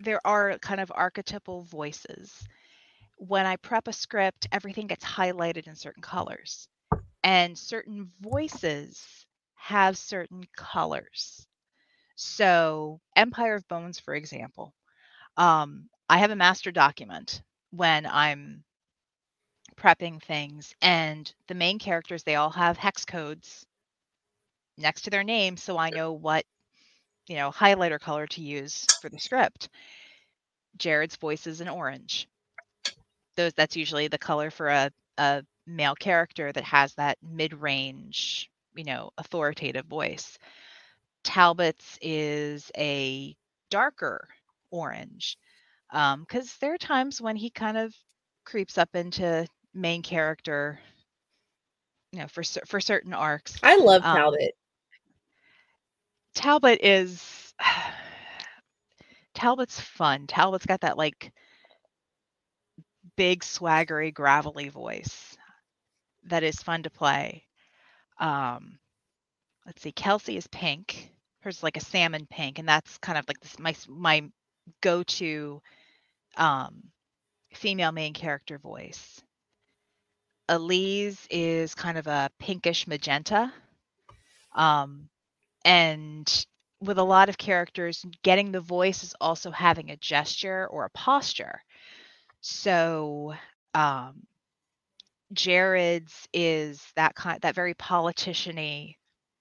[0.00, 2.46] there are kind of archetypal voices
[3.16, 6.68] when i prep a script everything gets highlighted in certain colors
[7.22, 11.46] and certain voices have certain colors
[12.16, 14.74] so empire of bones for example
[15.36, 18.64] um, i have a master document when i'm
[19.76, 23.66] prepping things and the main characters they all have hex codes
[24.78, 26.44] next to their name so I know what
[27.28, 29.68] you know highlighter color to use for the script.
[30.76, 32.28] Jared's voice is an orange.
[33.36, 38.84] Those that's usually the color for a, a male character that has that mid-range, you
[38.84, 40.38] know, authoritative voice.
[41.24, 43.34] Talbot's is a
[43.70, 44.28] darker
[44.70, 45.38] orange.
[45.90, 47.94] Um, because there are times when he kind of
[48.44, 50.78] creeps up into main character,
[52.12, 53.56] you know, for for certain arcs.
[53.62, 54.54] I love um, Talbot.
[56.34, 57.54] Talbot is
[59.34, 60.26] Talbot's fun.
[60.26, 61.32] Talbot's got that like
[63.16, 65.36] big swaggery gravelly voice
[66.26, 67.44] that is fun to play.
[68.18, 68.78] Um
[69.66, 71.10] let's see Kelsey is pink.
[71.40, 74.24] Hers is like a salmon pink and that's kind of like this my my
[74.80, 75.60] go-to
[76.36, 76.82] um
[77.52, 79.22] female main character voice.
[80.48, 83.52] Elise is kind of a pinkish magenta.
[84.54, 85.08] Um
[85.64, 86.46] and
[86.80, 90.90] with a lot of characters getting the voice is also having a gesture or a
[90.90, 91.60] posture
[92.46, 93.34] so
[93.74, 94.26] um
[95.32, 98.94] jared's is that kind that very politician-y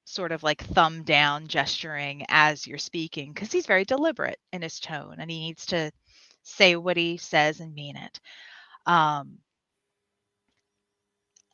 [0.06, 4.80] sort of like thumb down gesturing as you're speaking because he's very deliberate in his
[4.80, 5.91] tone and he needs to
[6.43, 8.20] say what he says and mean it
[8.86, 9.38] um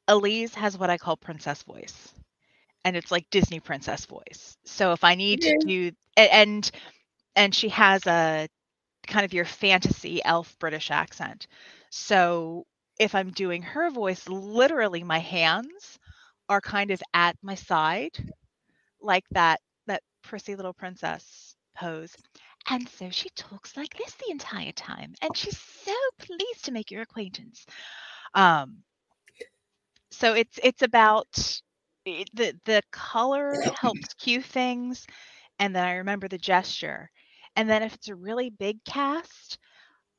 [0.08, 2.14] elise has what i call princess voice
[2.86, 4.58] and it's like Disney princess voice.
[4.66, 6.70] So if I need to do and
[7.36, 8.47] and she has a
[9.10, 11.47] kind of your fantasy elf British accent.
[11.91, 12.68] So
[12.99, 15.99] if I'm doing her voice, literally my hands
[16.49, 18.12] are kind of at my side,
[19.01, 22.16] like that that prissy little princess pose.
[22.70, 26.91] And so she talks like this the entire time, and she's so pleased to make
[26.91, 27.66] your acquaintance.
[28.36, 28.84] Um,
[30.12, 31.62] so it's it's about
[32.05, 35.07] it, the the color helps cue things
[35.60, 37.12] and then i remember the gesture
[37.60, 39.60] and then if it's a really big cast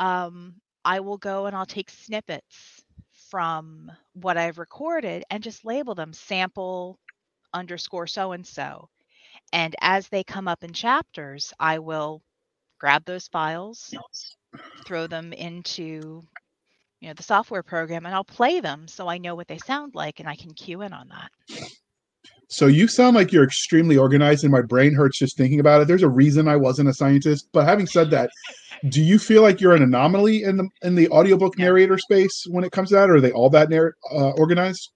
[0.00, 2.84] um i will go and i'll take snippets
[3.30, 6.98] from what i've recorded and just label them sample
[7.54, 8.88] underscore so and so.
[9.52, 12.22] And as they come up in chapters i will
[12.80, 13.98] grab those files
[14.86, 16.22] throw them into
[17.00, 19.94] you know the software program and i'll play them so i know what they sound
[19.96, 21.30] like and i can cue in on that
[22.50, 25.88] So you sound like you're extremely organized, and my brain hurts just thinking about it.
[25.88, 27.48] There's a reason I wasn't a scientist.
[27.52, 28.30] But having said that,
[28.88, 32.64] do you feel like you're an anomaly in the in the audiobook narrator space when
[32.64, 33.08] it comes to that?
[33.08, 34.90] Or are they all that narr- uh, organized?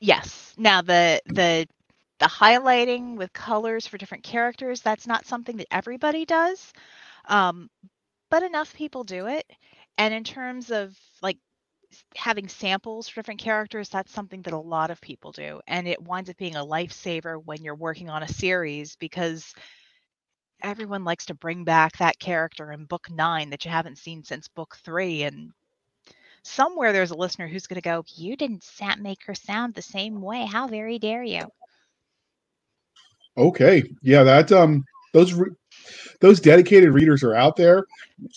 [0.00, 1.66] Yes now the the
[2.18, 6.72] the highlighting with colors for different characters that's not something that everybody does
[7.28, 7.68] um,
[8.30, 9.50] but enough people do it
[9.98, 11.38] and in terms of like
[12.16, 16.02] having samples for different characters that's something that a lot of people do and it
[16.02, 19.54] winds up being a lifesaver when you're working on a series because
[20.62, 24.48] everyone likes to bring back that character in book nine that you haven't seen since
[24.48, 25.50] book three and
[26.42, 28.64] somewhere there's a listener who's going to go you didn't
[29.00, 30.46] make her sound the same way.
[30.46, 31.44] How very dare you.
[33.36, 35.54] Okay, yeah, that um, those re-
[36.20, 37.86] those dedicated readers are out there.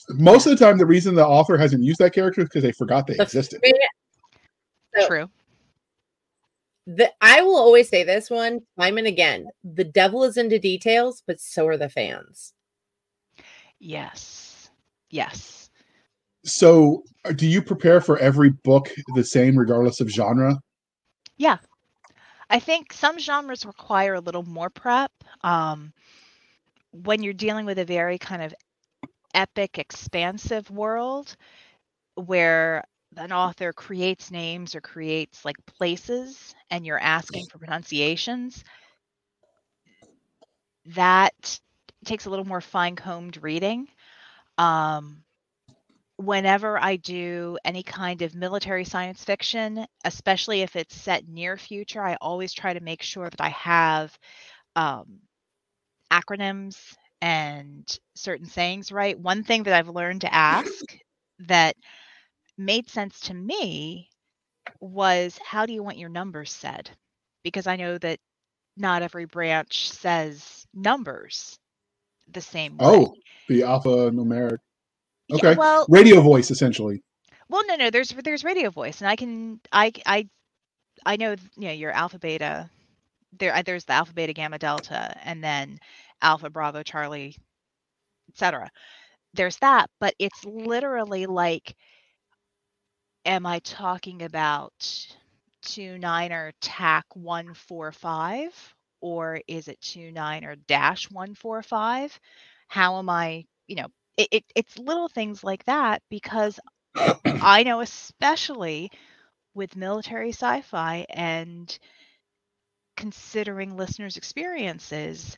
[0.10, 2.72] Most of the time, the reason the author hasn't used that character is because they
[2.72, 3.62] forgot they existed.
[4.96, 5.30] So- true
[6.86, 9.48] The, I will always say this one time and again.
[9.64, 12.54] The devil is into details, but so are the fans.
[13.80, 14.44] yes
[15.14, 15.70] Yes.
[16.44, 20.60] So, uh, do you prepare for every book the same, regardless of genre?
[21.38, 21.58] Yeah.
[22.50, 25.12] I think some genres require a little more prep.
[25.44, 25.94] Um,
[26.94, 28.54] when you're dealing with a very kind of
[29.34, 31.36] epic, expansive world
[32.16, 32.84] where
[33.18, 38.64] an author creates names or creates like places and you're asking for pronunciations,
[40.88, 41.60] that
[42.06, 43.88] takes a little more fine combed reading.
[44.58, 45.24] Um,
[46.18, 52.02] whenever I do any kind of military science fiction, especially if it's set near future,
[52.04, 54.18] I always try to make sure that I have
[54.76, 55.20] um,
[56.14, 56.78] acronyms
[57.22, 59.20] and certain sayings right.
[59.20, 60.98] One thing that I've learned to ask
[61.48, 61.76] that
[62.58, 64.10] made sense to me
[64.82, 66.90] was how do you want your numbers said?
[67.44, 68.20] Because I know that
[68.78, 71.60] not every branch says numbers
[72.34, 73.06] the same way.
[73.06, 74.60] Oh, the alphanumeric.
[75.28, 75.58] Yeah, Okay.
[75.58, 77.04] well, Radio voice, essentially.
[77.50, 77.92] well, no, no.
[77.92, 80.28] There's there's radio voice, and I can I I
[81.06, 82.70] I know you know your alpha beta.
[83.40, 85.80] There there's the alpha beta gamma delta, and then
[86.22, 87.36] alpha bravo charlie,
[88.30, 88.72] etc.
[89.34, 91.76] There's that, but it's literally like,
[93.26, 95.08] am I talking about
[95.62, 98.54] two niner tac one four five,
[99.02, 102.18] or is it two niner dash one four five?
[102.68, 103.46] How am I?
[103.68, 106.60] You know, it, it it's little things like that because
[107.42, 108.92] I know, especially
[109.56, 111.78] with military sci fi and
[113.04, 115.38] considering listeners' experiences,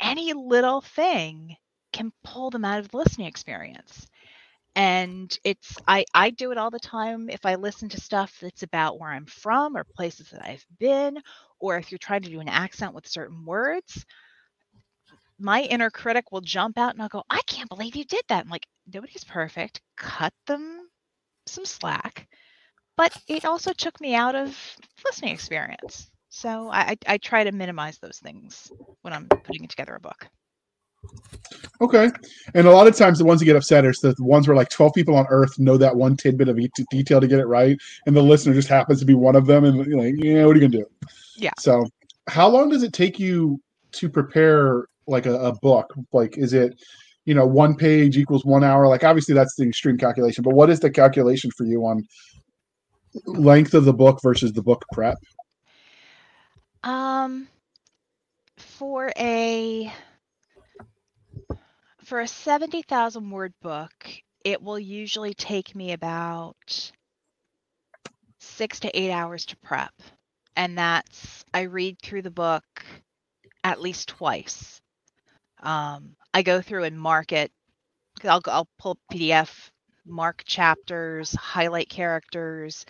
[0.00, 1.56] any little thing
[1.92, 4.08] can pull them out of the listening experience.
[4.74, 8.64] And it's, I, I do it all the time if I listen to stuff that's
[8.64, 11.18] about where I'm from or places that I've been,
[11.60, 14.04] or if you're trying to do an accent with certain words.
[15.38, 18.44] My inner critic will jump out and I'll go, I can't believe you did that.
[18.44, 19.80] I'm like, nobody's perfect.
[19.96, 20.88] Cut them
[21.46, 22.26] some slack,
[22.96, 24.58] but it also took me out of
[25.04, 26.10] listening experience.
[26.34, 28.72] So I, I, try to minimize those things
[29.02, 30.26] when I'm putting together a book.
[31.80, 32.10] Okay.
[32.54, 34.68] And a lot of times, the ones that get upset are the ones where like
[34.68, 36.58] 12 people on Earth know that one tidbit of
[36.90, 37.78] detail to get it right.
[38.06, 39.64] And the listener just happens to be one of them.
[39.64, 40.86] And you're like, yeah, what are you going to do?
[41.36, 41.52] Yeah.
[41.56, 41.86] So,
[42.26, 43.60] how long does it take you
[43.92, 45.94] to prepare like a, a book?
[46.12, 46.82] Like, is it,
[47.26, 48.88] you know, one page equals one hour?
[48.88, 52.04] Like, obviously, that's the extreme calculation, but what is the calculation for you on
[53.26, 55.16] length of the book versus the book prep?
[56.84, 57.48] Um,
[58.58, 59.90] for a
[62.04, 64.06] for a seventy thousand word book,
[64.44, 66.92] it will usually take me about
[68.38, 69.94] six to eight hours to prep,
[70.56, 72.64] and that's I read through the book
[73.64, 74.82] at least twice.
[75.62, 77.50] Um, I go through and mark it.
[78.24, 79.70] I'll I'll pull PDF,
[80.04, 82.84] mark chapters, highlight characters,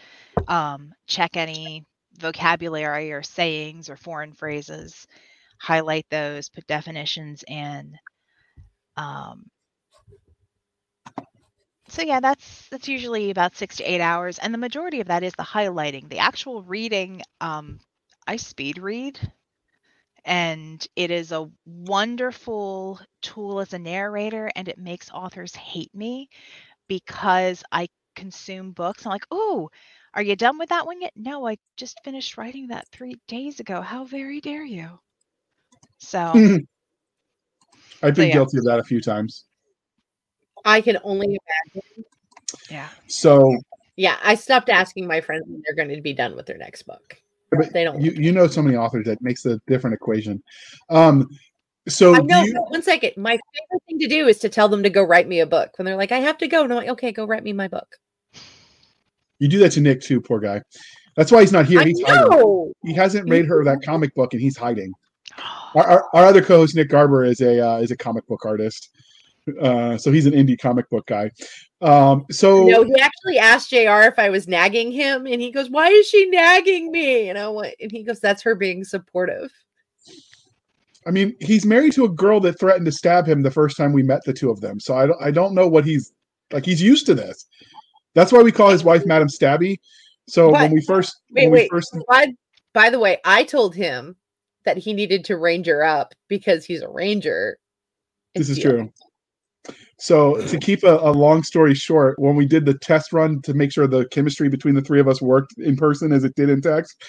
[0.48, 1.84] um, check any
[2.18, 5.06] vocabulary or sayings or foreign phrases,
[5.60, 7.98] highlight those, put definitions in.
[8.96, 9.50] Um,
[11.88, 15.22] so yeah, that's that's usually about six to eight hours, and the majority of that
[15.22, 16.08] is the highlighting.
[16.08, 17.80] The actual reading, um,
[18.26, 19.18] I speed read,
[20.24, 26.28] and it is a wonderful tool as a narrator, and it makes authors hate me
[26.88, 29.06] because I consume books.
[29.06, 29.70] I'm like, oh,
[30.14, 31.12] are you done with that one yet?
[31.16, 33.80] No, I just finished writing that three days ago.
[33.80, 34.98] How very dare you?
[35.98, 36.18] So
[38.02, 38.34] I've been yeah.
[38.34, 39.44] guilty of that a few times.
[40.64, 41.38] I can only
[41.74, 42.04] imagine.
[42.70, 42.88] yeah.
[43.08, 43.56] So,
[43.96, 46.82] Yeah, I stopped asking my friends when they're going to be done with their next
[46.82, 47.16] book.
[47.50, 48.00] but They don't.
[48.00, 50.42] you, you know so many authors that makes a different equation.
[50.90, 51.28] Um,
[51.88, 52.42] so I know.
[52.42, 53.12] you- one second.
[53.16, 55.72] My favorite thing to do is to tell them to go write me a book
[55.76, 57.68] when they're like, "I have to go." And I'm like, "Okay, go write me my
[57.68, 57.98] book."
[59.38, 60.62] You do that to Nick too, poor guy.
[61.16, 61.84] That's why he's not here.
[61.84, 62.72] He's hiding.
[62.84, 64.92] He hasn't read her that comic book, and he's hiding.
[65.74, 68.90] Our, our, our other co-host Nick Garber is a uh, is a comic book artist,
[69.60, 71.32] uh, so he's an indie comic book guy.
[71.80, 74.06] Um, so No, he actually asked Jr.
[74.06, 77.48] if I was nagging him, and he goes, "Why is she nagging me?" And I
[77.48, 79.50] went, and he goes, "That's her being supportive."
[81.06, 83.92] I mean, he's married to a girl that threatened to stab him the first time
[83.92, 84.78] we met the two of them.
[84.78, 86.12] So I don't I don't know what he's
[86.52, 86.64] like.
[86.64, 87.46] He's used to this.
[88.14, 89.76] That's why we call his wife Madam Stabby.
[90.28, 90.62] So What?
[90.62, 91.70] when we first Wait, when we wait.
[91.70, 92.28] first By,
[92.72, 94.16] by the way, I told him
[94.64, 97.58] that he needed to ranger up because he's a ranger.
[98.34, 98.90] this is true.
[99.98, 103.54] So to keep a, a, long story short, when we did the test run to
[103.54, 106.50] make sure the chemistry between the three of us worked in person as it did
[106.50, 107.02] in text,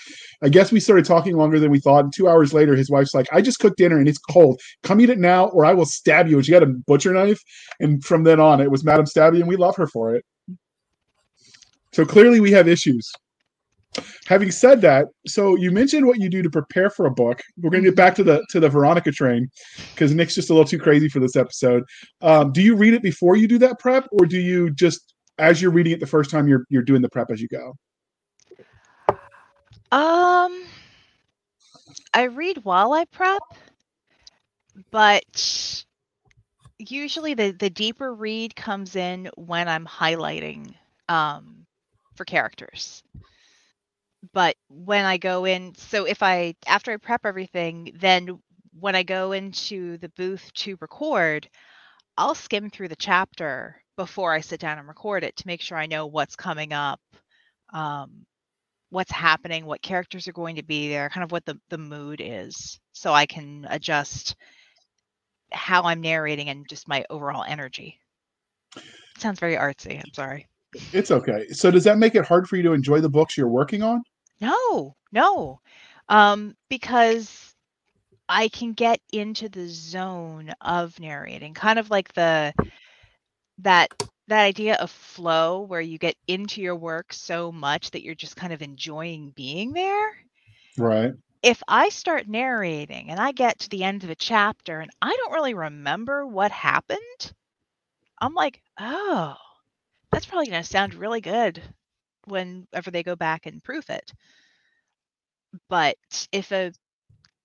[0.43, 2.03] I guess we started talking longer than we thought.
[2.03, 4.61] And two hours later, his wife's like, "I just cooked dinner and it's cold.
[4.83, 7.41] Come eat it now, or I will stab you." And she had a butcher knife,
[7.79, 10.23] and from then on, it was Madam Stabby, and we love her for it.
[11.95, 13.09] So clearly, we have issues.
[14.27, 17.41] Having said that, so you mentioned what you do to prepare for a book.
[17.57, 19.49] We're going to get back to the to the Veronica train
[19.93, 21.83] because Nick's just a little too crazy for this episode.
[22.21, 25.61] Um, do you read it before you do that prep, or do you just as
[25.61, 27.73] you're reading it the first time you're you're doing the prep as you go?
[29.93, 30.65] Um,
[32.13, 33.41] I read while I prep,
[34.91, 35.85] but
[36.77, 40.73] usually the the deeper read comes in when I'm highlighting
[41.07, 41.64] um
[42.15, 43.03] for characters
[44.33, 48.39] but when I go in, so if I after I prep everything, then
[48.79, 51.49] when I go into the booth to record,
[52.17, 55.77] I'll skim through the chapter before I sit down and record it to make sure
[55.77, 56.99] I know what's coming up,
[57.73, 58.25] um,
[58.89, 62.21] what's happening, what characters are going to be there, kind of what the the mood
[62.23, 64.35] is, so I can adjust
[65.51, 67.99] how I'm narrating and just my overall energy.
[68.75, 68.83] It
[69.21, 69.97] sounds very artsy.
[70.03, 70.47] I'm sorry.
[70.93, 71.47] It's okay.
[71.49, 74.03] So does that make it hard for you to enjoy the books you're working on?
[74.41, 75.59] No, no.
[76.09, 77.53] Um, because
[78.27, 82.53] I can get into the zone of narrating, kind of like the
[83.59, 83.93] that
[84.27, 88.35] that idea of flow where you get into your work so much that you're just
[88.35, 90.17] kind of enjoying being there.
[90.77, 91.13] Right.
[91.43, 95.15] If I start narrating and I get to the end of a chapter and I
[95.15, 96.99] don't really remember what happened,
[98.19, 99.35] I'm like, oh,
[100.15, 101.61] that's probably going to sound really good
[102.25, 104.13] whenever they go back and proof it.
[105.67, 105.97] But
[106.31, 106.71] if a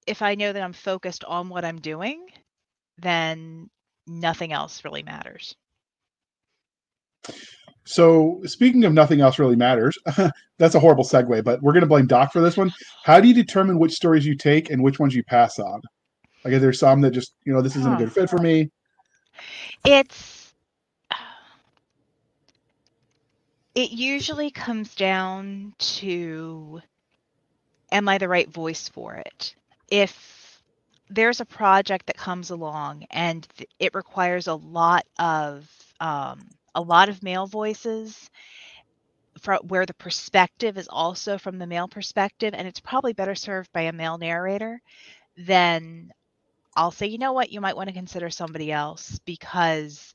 [0.06, 2.26] if I know that I'm focused on what I'm doing,
[2.98, 3.68] then
[4.06, 5.56] nothing else really matters.
[7.84, 9.98] So, speaking of nothing else really matters,
[10.58, 12.72] that's a horrible segue, but we're going to blame Doc for this one.
[13.02, 15.80] How do you determine which stories you take and which ones you pass on?
[16.44, 17.96] Like, are there some that just, you know, this isn't huh.
[17.96, 18.70] a good fit for me?
[19.84, 20.39] It's
[23.74, 26.80] it usually comes down to
[27.92, 29.54] am I the right voice for it?
[29.90, 30.62] If
[31.08, 33.46] there's a project that comes along and
[33.78, 35.68] it requires a lot of
[36.00, 38.30] um, a lot of male voices
[39.40, 43.72] for, where the perspective is also from the male perspective and it's probably better served
[43.72, 44.80] by a male narrator
[45.36, 46.10] then
[46.76, 50.14] i'll say you know what you might want to consider somebody else because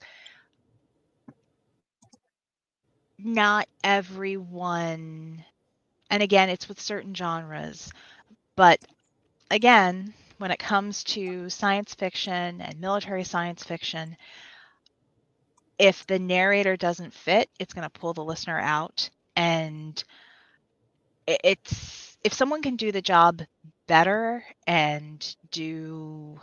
[3.18, 5.44] not everyone
[6.10, 7.92] and again it's with certain genres
[8.56, 8.80] but
[9.52, 14.18] again when it comes to science fiction and military science fiction
[15.80, 20.04] if the narrator doesn't fit it's going to pull the listener out and
[21.28, 23.42] it's if someone can do the job
[23.88, 26.40] better and do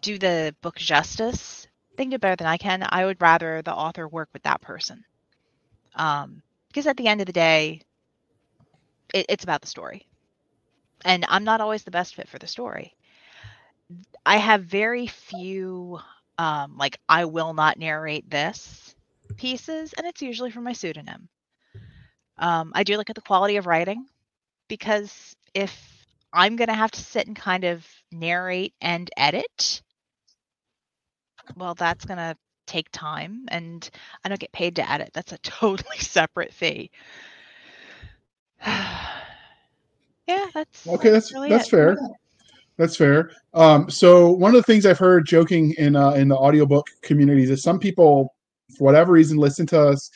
[0.00, 1.66] do the book justice
[1.96, 2.86] they can do better than i can.
[2.88, 5.04] I would rather the author work with that person
[5.96, 7.80] um, because at the end of the day,
[9.14, 10.06] it, it's about the story.
[11.04, 12.94] And I'm not always the best fit for the story.
[14.24, 16.00] I have very few,
[16.38, 18.94] um, like, I will not narrate this
[19.36, 21.28] pieces, and it's usually for my pseudonym.
[22.38, 24.06] Um, I do look at the quality of writing
[24.68, 29.82] because if I'm going to have to sit and kind of narrate and edit,
[31.56, 32.36] well, that's going to
[32.66, 33.88] take time and
[34.24, 35.10] I don't get paid to edit.
[35.12, 36.90] That's a totally separate fee.
[38.66, 41.10] yeah, that's okay.
[41.10, 41.96] That's really that's fair.
[42.78, 43.30] That's fair.
[43.54, 47.50] Um, so one of the things I've heard joking in uh, in the audiobook communities
[47.50, 48.34] is some people,
[48.76, 50.10] for whatever reason, listen to us.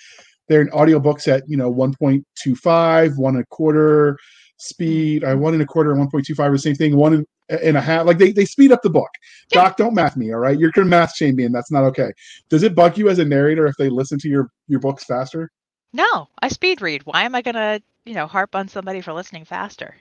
[0.49, 4.19] They're in audiobooks at you know 1.25, one and a quarter
[4.59, 5.25] speed.
[5.25, 6.97] I uh, one and a quarter and 1.25 are the same thing.
[6.97, 8.07] One and a half.
[8.07, 9.11] Like they, they speed up the book.
[9.51, 9.65] Yeah.
[9.65, 10.59] Doc, don't math me, all right?
[10.59, 12.13] You're gonna math shame me, and that's not okay.
[12.49, 15.51] Does it bug you as a narrator if they listen to your your books faster?
[15.93, 17.03] No, I speed read.
[17.05, 19.97] Why am I gonna, you know, harp on somebody for listening faster?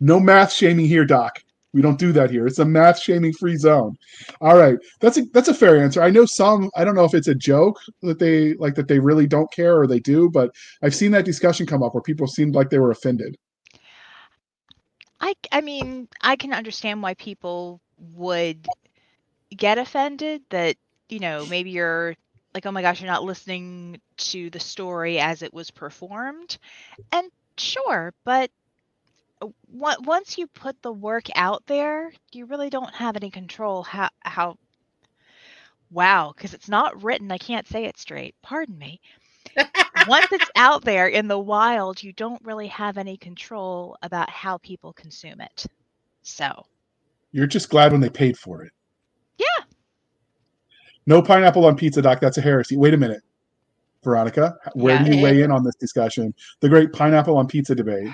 [0.00, 1.38] No math shaming here, Doc.
[1.72, 2.48] We don't do that here.
[2.48, 3.96] It's a math shaming free zone.
[4.40, 6.02] All right, that's a that's a fair answer.
[6.02, 6.68] I know some.
[6.74, 9.78] I don't know if it's a joke that they like that they really don't care
[9.78, 10.50] or they do, but
[10.82, 13.36] I've seen that discussion come up where people seemed like they were offended.
[15.20, 17.80] I I mean, I can understand why people
[18.14, 18.66] would
[19.56, 20.76] get offended that,
[21.08, 22.16] you know, maybe you're
[22.54, 26.58] like, "Oh my gosh, you're not listening to the story as it was performed."
[27.12, 28.50] And sure, but
[29.42, 34.08] uh, once you put the work out there, you really don't have any control how
[34.20, 34.56] how
[35.90, 37.30] wow, because it's not written.
[37.30, 38.34] I can't say it straight.
[38.42, 39.00] Pardon me.
[40.08, 44.56] Once it's out there in the wild, you don't really have any control about how
[44.58, 45.66] people consume it.
[46.22, 46.64] So,
[47.32, 48.72] You're just glad when they paid for it.
[49.38, 49.64] yeah.
[51.06, 52.20] No pineapple on pizza, Doc.
[52.20, 52.76] That's a heresy.
[52.76, 53.22] Wait a minute.
[54.04, 55.22] Veronica, where do you Yeah.
[55.22, 56.32] weigh in on this discussion?
[56.60, 58.08] The great pineapple on pizza debate.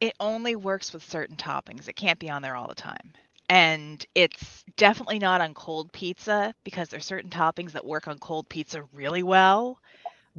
[0.00, 1.86] it only works with certain toppings.
[1.88, 3.12] It can't be on there all the time.
[3.52, 8.48] And it's definitely not on cold pizza because there's certain toppings that work on cold
[8.48, 9.78] pizza really well.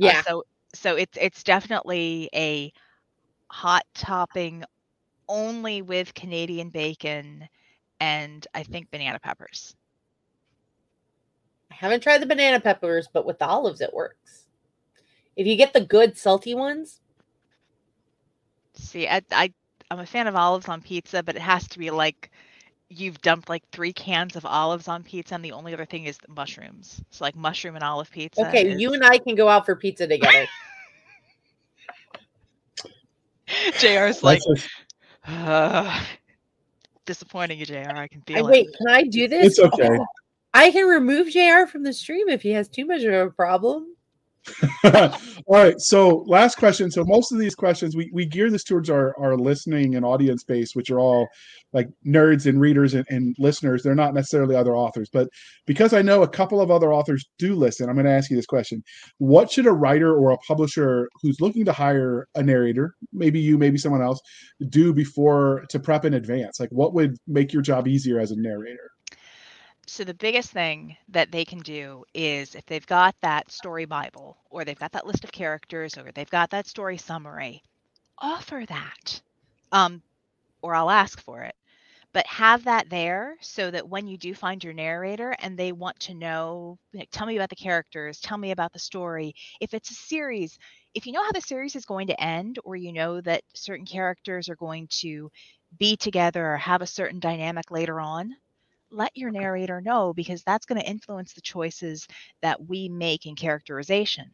[0.02, 0.24] Uh, Yeah.
[0.26, 0.44] so
[0.76, 2.74] so it's it's definitely a
[3.52, 4.64] hot topping
[5.30, 7.48] only with Canadian bacon
[8.00, 9.76] and I think banana peppers.
[11.72, 14.48] I haven't tried the banana peppers, but with the olives it works.
[15.36, 17.02] If you get the good salty ones,
[18.76, 19.54] See, I, I
[19.92, 22.32] I'm a fan of olives on pizza, but it has to be like
[23.00, 26.18] you've dumped like three cans of olives on pizza, and the only other thing is
[26.18, 27.02] the mushrooms.
[27.10, 28.48] So like mushroom and olive pizza.
[28.48, 30.46] okay, is- you and I can go out for pizza together.
[33.80, 34.68] JR's like That's
[35.28, 36.04] a- "Ugh."
[37.06, 37.76] disappointing you, JR.
[37.96, 39.58] I can I, feel wait, can I do this?
[39.58, 39.98] it's okay.
[40.54, 43.93] I can remove JR from the stream if he has too much of a problem.
[44.84, 45.12] All
[45.48, 45.80] right.
[45.80, 46.92] So last question.
[46.92, 50.44] So most of these questions we, we gear this towards our, our listening and audience
[50.44, 51.28] base, which are all
[51.72, 53.84] like nerds and readers and, and listeners.
[53.84, 55.28] They're not necessarily other authors, but
[55.66, 58.36] because I know a couple of other authors do listen, I'm going to ask you
[58.36, 58.84] this question.
[59.18, 63.58] What should a writer or a publisher who's looking to hire a narrator, maybe you,
[63.58, 64.20] maybe someone else,
[64.70, 66.60] do before to prep in advance?
[66.60, 68.93] Like what would make your job easier as a narrator?
[69.88, 74.38] So the biggest thing that they can do is if they've got that story bible
[74.50, 77.64] or they've got that list of characters or they've got that story summary,
[78.18, 79.22] offer that.
[79.72, 80.02] Um
[80.62, 81.56] or I'll ask for it.
[82.14, 86.00] But have that there so that when you do find your narrator and they want
[86.02, 89.36] to know, like, tell me about the characters, tell me about the story.
[89.62, 90.58] If it's a series,
[90.94, 93.86] if you know how the series is going to end or you know that certain
[93.86, 95.32] characters are going to
[95.78, 98.36] be together or have a certain dynamic later on,
[98.94, 102.08] let your narrator know because that's going to influence the choices
[102.42, 104.32] that we make in characterization.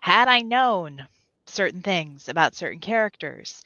[0.00, 1.06] Had I known
[1.46, 3.62] certain things about certain characters,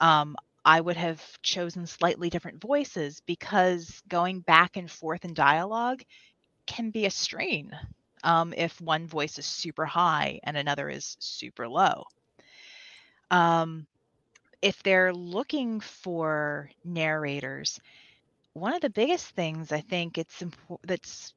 [0.00, 6.02] um, I would have chosen slightly different voices because going back and forth in dialogue
[6.66, 7.72] can be a strain
[8.22, 12.04] um, if one voice is super high and another is super low.
[13.30, 13.86] Um,
[14.62, 17.80] if they're looking for narrators,
[18.60, 21.34] one of the biggest things I think it's impor- that's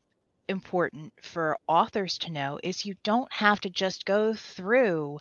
[0.50, 5.20] important for authors to know is you don't have to just go through,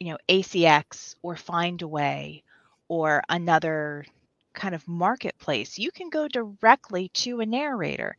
[0.00, 2.42] you know, ACX or Findaway
[2.88, 4.04] or another
[4.54, 5.78] kind of marketplace.
[5.78, 8.16] You can go directly to a narrator.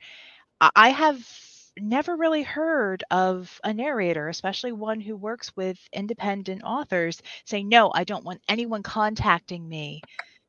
[0.61, 1.19] I I have
[1.80, 7.91] never really heard of a narrator, especially one who works with independent authors, say, no,
[7.94, 10.02] I don't want anyone contacting me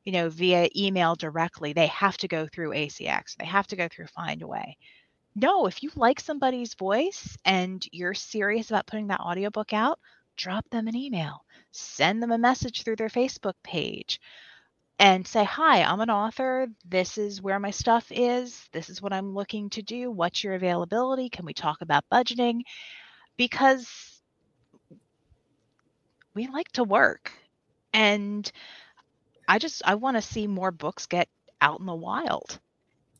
[0.07, 1.73] you know, via email directly.
[1.73, 3.35] They have to go through ACX.
[3.35, 4.75] They have to go through Findaway.
[5.35, 9.99] No, if you like somebody's voice and you're serious about putting that audiobook out,
[10.37, 11.43] drop them an email.
[11.73, 14.21] Send them a message through their Facebook page
[14.97, 16.67] and say, Hi, I'm an author.
[16.85, 18.65] This is where my stuff is.
[18.71, 20.09] This is what I'm looking to do.
[20.09, 21.27] What's your availability?
[21.27, 22.61] Can we talk about budgeting?
[23.35, 24.21] Because
[26.33, 27.33] we like to work.
[27.91, 28.49] And
[29.47, 31.29] I just I want to see more books get
[31.61, 32.59] out in the wild.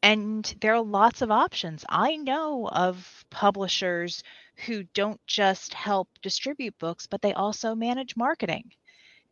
[0.04, 1.86] And there are lots of options.
[1.90, 4.24] I know of publishers
[4.66, 8.72] who don't just help distribute books, but they also manage marketing.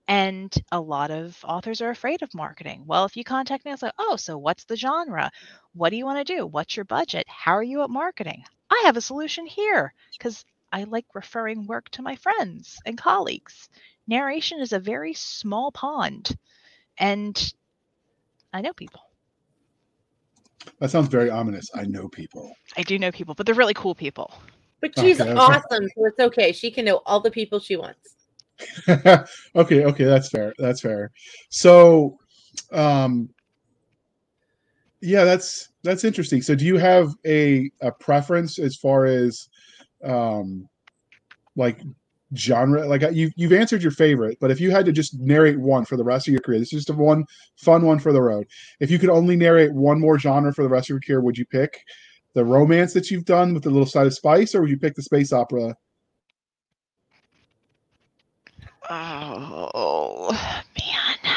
[0.07, 2.83] And a lot of authors are afraid of marketing.
[2.85, 5.31] Well, if you contact me, it's like, oh, so what's the genre?
[5.73, 6.45] What do you want to do?
[6.45, 7.25] What's your budget?
[7.27, 8.43] How are you at marketing?
[8.69, 13.69] I have a solution here because I like referring work to my friends and colleagues.
[14.07, 16.37] Narration is a very small pond
[16.97, 17.53] and
[18.53, 19.01] I know people.
[20.79, 21.69] That sounds very ominous.
[21.75, 22.51] I know people.
[22.77, 24.33] I do know people, but they're really cool people.
[24.81, 25.39] But she's Okay, okay.
[25.39, 26.51] awesome, so it's okay.
[26.51, 28.15] She can know all the people she wants.
[29.55, 30.53] okay, okay, that's fair.
[30.57, 31.11] That's fair.
[31.49, 32.17] So,
[32.71, 33.29] um,
[35.01, 36.41] yeah, that's that's interesting.
[36.41, 39.49] So, do you have a a preference as far as,
[40.03, 40.67] um,
[41.55, 41.79] like
[42.35, 42.85] genre?
[42.87, 45.97] Like you you've answered your favorite, but if you had to just narrate one for
[45.97, 47.25] the rest of your career, this is just a one
[47.57, 48.47] fun one for the road.
[48.79, 51.37] If you could only narrate one more genre for the rest of your career, would
[51.37, 51.83] you pick
[52.33, 54.95] the romance that you've done with the little side of spice, or would you pick
[54.95, 55.75] the space opera?
[58.89, 61.35] Oh man.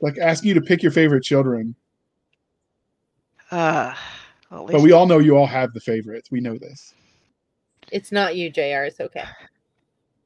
[0.00, 1.74] Like asking you to pick your favorite children.
[3.50, 3.94] Uh,
[4.50, 6.30] well, But we all know you all have the favorites.
[6.30, 6.94] We know this.
[7.92, 8.84] It's not you, JR.
[8.84, 9.24] It's okay.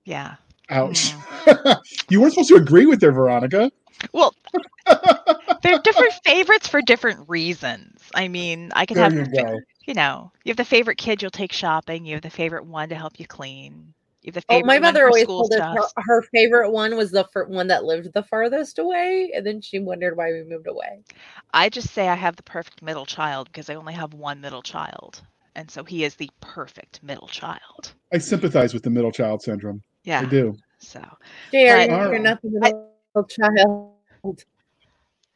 [0.08, 0.36] Yeah.
[0.70, 1.14] Ouch.
[2.10, 3.70] you weren't supposed to agree with her, Veronica.
[4.12, 4.34] Well,
[5.62, 8.10] they're different favorites for different reasons.
[8.14, 11.22] I mean, I can There have, you the you know, you have the favorite kid
[11.22, 12.04] you'll take shopping.
[12.06, 13.94] You have the favorite one to help you clean.
[14.22, 16.96] You have the Oh, favorite my mother for always told us her, her favorite one
[16.96, 20.44] was the fir- one that lived the farthest away, and then she wondered why we
[20.44, 21.04] moved away.
[21.52, 24.62] I just say I have the perfect middle child because I only have one middle
[24.62, 25.22] child.
[25.54, 27.94] And so he is the perfect middle child.
[28.12, 29.82] I sympathize with the middle child syndrome.
[30.06, 30.56] I do.
[30.78, 31.00] So
[31.50, 34.44] JR, you're not the middle child.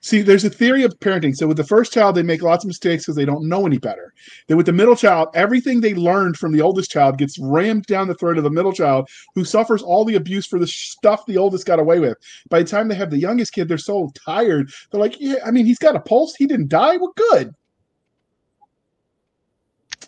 [0.04, 1.34] See, there's a theory of parenting.
[1.34, 3.78] So with the first child, they make lots of mistakes because they don't know any
[3.78, 4.12] better.
[4.48, 8.08] Then with the middle child, everything they learned from the oldest child gets rammed down
[8.08, 11.36] the throat of the middle child, who suffers all the abuse for the stuff the
[11.36, 12.18] oldest got away with.
[12.50, 14.72] By the time they have the youngest kid, they're so tired.
[14.90, 16.34] They're like, "Yeah, I mean, he's got a pulse.
[16.34, 16.96] He didn't die.
[16.96, 17.54] We're good."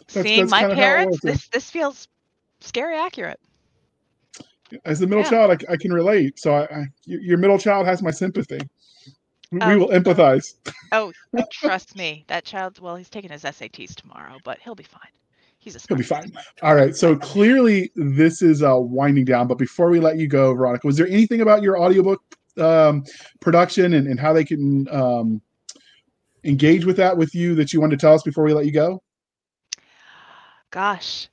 [0.08, 2.08] That's- seeing that's my kinda how it parents, this this feels
[2.58, 3.38] scary accurate.
[4.84, 5.30] As the middle Yeah.
[5.30, 6.38] child, I, I can relate.
[6.38, 8.58] So I, I, your middle child has my sympathy.
[9.50, 10.54] We, we Um, will empathize.
[10.92, 11.12] Oh,
[11.50, 12.78] trust me, that child.
[12.80, 15.10] Well, he's taking his SATs tomorrow, but he'll be fine.
[15.58, 16.32] He's a He'll be fine.
[16.62, 16.94] All right.
[16.94, 19.46] So clearly this is uh, winding down.
[19.48, 22.22] But before we let you go, Veronica, was there anything about your audiobook
[22.58, 23.04] um,
[23.40, 25.40] production and, and how they can um,
[26.44, 28.72] engage with that with you that you wanted to tell us before we let you
[28.72, 29.02] go?
[30.70, 31.28] Gosh,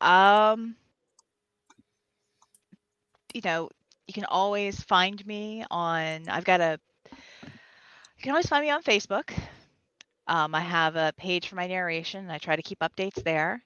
[0.00, 0.76] um,
[3.36, 3.68] you know,
[4.06, 6.26] you can always find me on.
[6.26, 6.80] I've got a.
[7.12, 9.30] You can always find me on Facebook.
[10.26, 12.20] Um, I have a page for my narration.
[12.20, 13.62] and I try to keep updates there.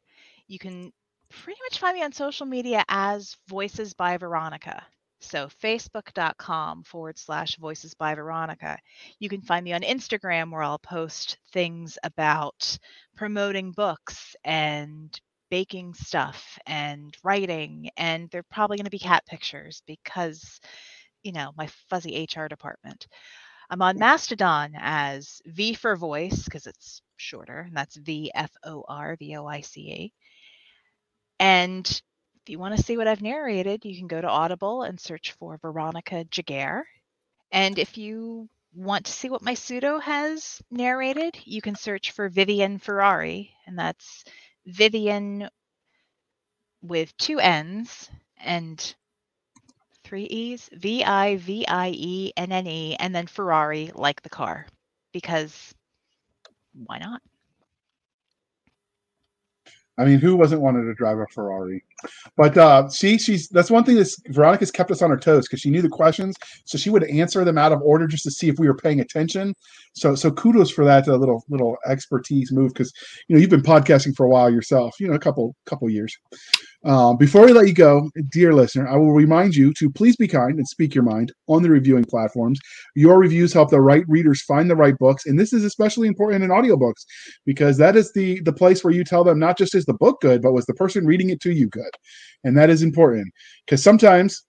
[0.49, 0.93] You can
[1.31, 4.85] pretty much find me on social media as Voices by Veronica.
[5.21, 8.77] So facebook.com forward slash voices by Veronica.
[9.21, 12.77] You can find me on Instagram where I'll post things about
[13.17, 15.19] promoting books and
[15.51, 17.91] baking stuff and writing.
[17.97, 20.61] And they're probably going to be cat pictures because,
[21.23, 23.07] you know, my fuzzy HR department.
[23.71, 30.13] I'm on Mastodon as V for voice because it's shorter, and that's v-f-o-r-v-o-i-c-e
[31.41, 35.01] And if you want to see what I've narrated, you can go to Audible and
[35.01, 36.85] search for Veronica Giguere.
[37.53, 42.29] And if you want to see what my pseudo has narrated, you can search for
[42.29, 44.25] Vivienne Ferrari, and that's
[44.67, 45.49] Vivienne
[46.83, 48.95] with two N's and
[50.05, 54.31] three E's, V I V I E N N E, and then Ferrari like the
[54.31, 54.67] car,
[55.13, 55.75] because
[56.75, 57.23] why not?
[60.01, 61.85] I mean, who wasn't wanted to drive a Ferrari?
[62.37, 65.61] But uh, see, she's that's one thing that Veronica's kept us on her toes because
[65.61, 68.49] she knew the questions, so she would answer them out of order just to see
[68.49, 69.55] if we were paying attention.
[69.93, 72.93] So, so kudos for that uh, little little expertise move because
[73.29, 76.17] you know you've been podcasting for a while yourself, you know, a couple couple years.
[76.83, 80.27] Um, before we let you go, dear listener, I will remind you to please be
[80.27, 82.59] kind and speak your mind on the reviewing platforms.
[82.97, 86.43] Your reviews help the right readers find the right books, and this is especially important
[86.43, 87.05] in audiobooks
[87.45, 90.23] because that is the the place where you tell them not just is the book
[90.23, 91.91] good, but was the person reading it to you good,
[92.45, 93.29] and that is important
[93.67, 94.43] because sometimes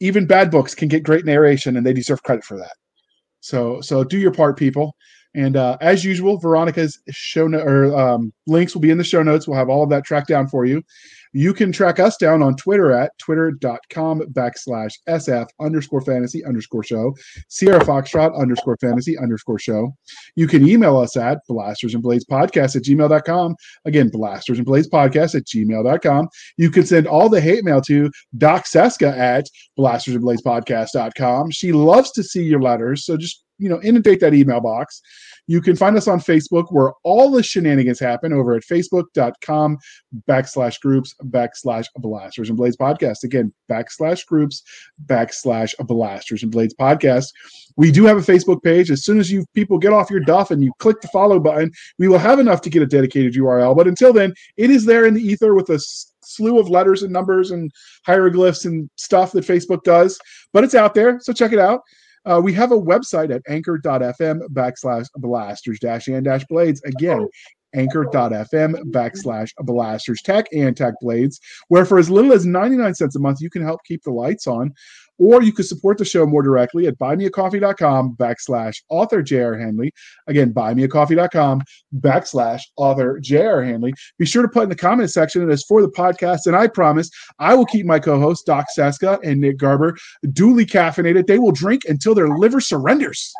[0.00, 2.76] even bad books can get great narration, and they deserve credit for that.
[3.40, 4.94] So so do your part, people.
[5.34, 9.22] And uh, as usual, Veronica's show no- or um, links will be in the show
[9.22, 9.46] notes.
[9.46, 10.82] We'll have all of that tracked down for you.
[11.32, 17.14] You can track us down on Twitter at twitter.com backslash SF underscore fantasy underscore show,
[17.48, 19.94] Sierra Foxtrot underscore fantasy underscore show.
[20.36, 23.56] You can email us at blasters and blades podcast at gmail.com.
[23.84, 26.28] Again, blasters and blades podcast at gmail.com.
[26.56, 29.46] You can send all the hate mail to Doc Cisca at
[29.76, 31.50] blasters and blades podcast.com.
[31.50, 33.04] She loves to see your letters.
[33.04, 35.00] So just, you know, inundate that email box.
[35.46, 39.78] You can find us on Facebook where all the shenanigans happen over at facebook.com
[40.28, 43.24] backslash groups backslash blasters and blades podcast.
[43.24, 44.62] Again, backslash groups
[45.06, 47.32] backslash blasters and blades podcast.
[47.76, 48.90] We do have a Facebook page.
[48.90, 51.70] As soon as you people get off your duff and you click the follow button,
[51.98, 53.76] we will have enough to get a dedicated URL.
[53.76, 55.78] But until then, it is there in the ether with a
[56.28, 57.70] slew of letters and numbers and
[58.04, 60.18] hieroglyphs and stuff that Facebook does.
[60.52, 61.80] But it's out there, so check it out.
[62.24, 66.82] Uh, we have a website at anchor.fm backslash blasters dash and dash blades.
[66.84, 67.26] Again,
[67.74, 73.18] anchor.fm backslash blasters tech and tech blades, where for as little as 99 cents a
[73.18, 74.72] month, you can help keep the lights on.
[75.18, 79.54] Or you can support the show more directly at buymeacoffee.com backslash author J.R.
[79.54, 81.62] Again, buymeacoffee.com
[81.98, 83.78] backslash author J.R.
[84.18, 86.46] Be sure to put in the comment section that it's for the podcast.
[86.46, 89.96] And I promise I will keep my co hosts, Doc Cisca and Nick Garber,
[90.32, 91.26] duly caffeinated.
[91.26, 93.32] They will drink until their liver surrenders.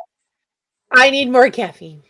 [0.90, 2.02] I need more caffeine.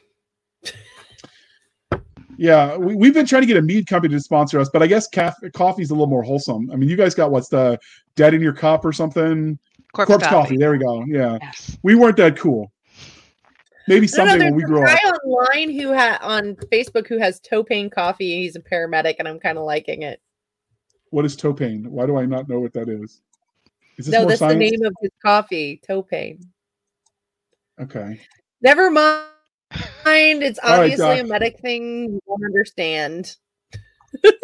[2.38, 4.86] Yeah, we, we've been trying to get a mead company to sponsor us, but I
[4.86, 6.70] guess caf- coffee's a little more wholesome.
[6.70, 7.78] I mean, you guys got what's the
[8.14, 9.58] dead in your cup or something?
[9.92, 10.34] Corpse, Corpse, coffee.
[10.36, 10.56] coffee.
[10.56, 11.04] There we go.
[11.08, 11.76] Yeah, Yes.
[11.82, 12.70] we weren't that cool.
[13.88, 14.94] Maybe No, no, someday there's when we a grow guy
[15.24, 18.42] online who ha on Facebook who has Topane coffee.
[18.42, 20.20] He's a paramedic, and I'm kind of liking it.
[21.10, 21.86] What is topane?
[21.86, 23.20] Why do I not know what that is?
[23.96, 24.54] Is this no, more that's science?
[24.54, 26.44] the name of his coffee, Topane.
[27.80, 28.20] Okay.
[28.60, 29.24] Never mind.
[29.70, 31.20] It's obviously Doc.
[31.20, 32.12] a medic thing.
[32.12, 33.36] You won't understand.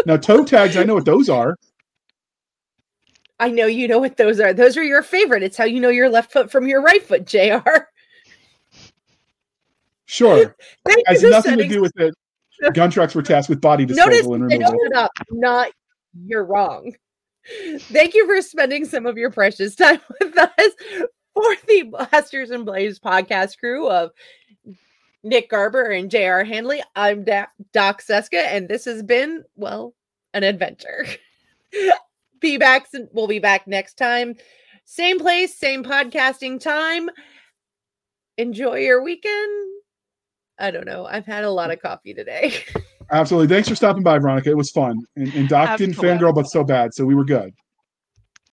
[0.06, 1.56] Now toe tags, I know what those are.
[3.40, 4.52] I know you know what those are.
[4.52, 5.42] Those are your favorite.
[5.42, 7.88] It's how you know your left foot from your right foot, JR.
[10.04, 10.54] Sure.
[11.06, 12.14] Has nothing to do with it.
[12.74, 14.78] Gun trucks were tasked with body Notice disposal and removal.
[14.94, 15.10] up.
[15.30, 15.70] Not
[16.24, 16.94] you're wrong.
[17.78, 20.72] Thank you for spending some of your precious time with us
[21.34, 24.12] for the Blasters and Blades podcast crew of
[25.24, 26.82] Nick Garber and JR Handley.
[26.94, 29.94] I'm Da- Doc Cisca, and this has been, well,
[30.34, 31.06] an adventure.
[32.40, 32.86] be back.
[32.94, 34.34] s- We'll be back next time.
[34.84, 37.08] Same place, same podcasting time.
[38.36, 39.70] Enjoy your weekend.
[40.58, 41.06] I don't know.
[41.06, 42.54] I've had a lot of coffee today.
[43.10, 43.54] Absolutely.
[43.54, 44.50] Thanks for stopping by, Veronica.
[44.50, 44.96] It was fun.
[45.16, 46.94] And, and Doc didn't fangirl, but so bad.
[46.94, 47.52] So we were good.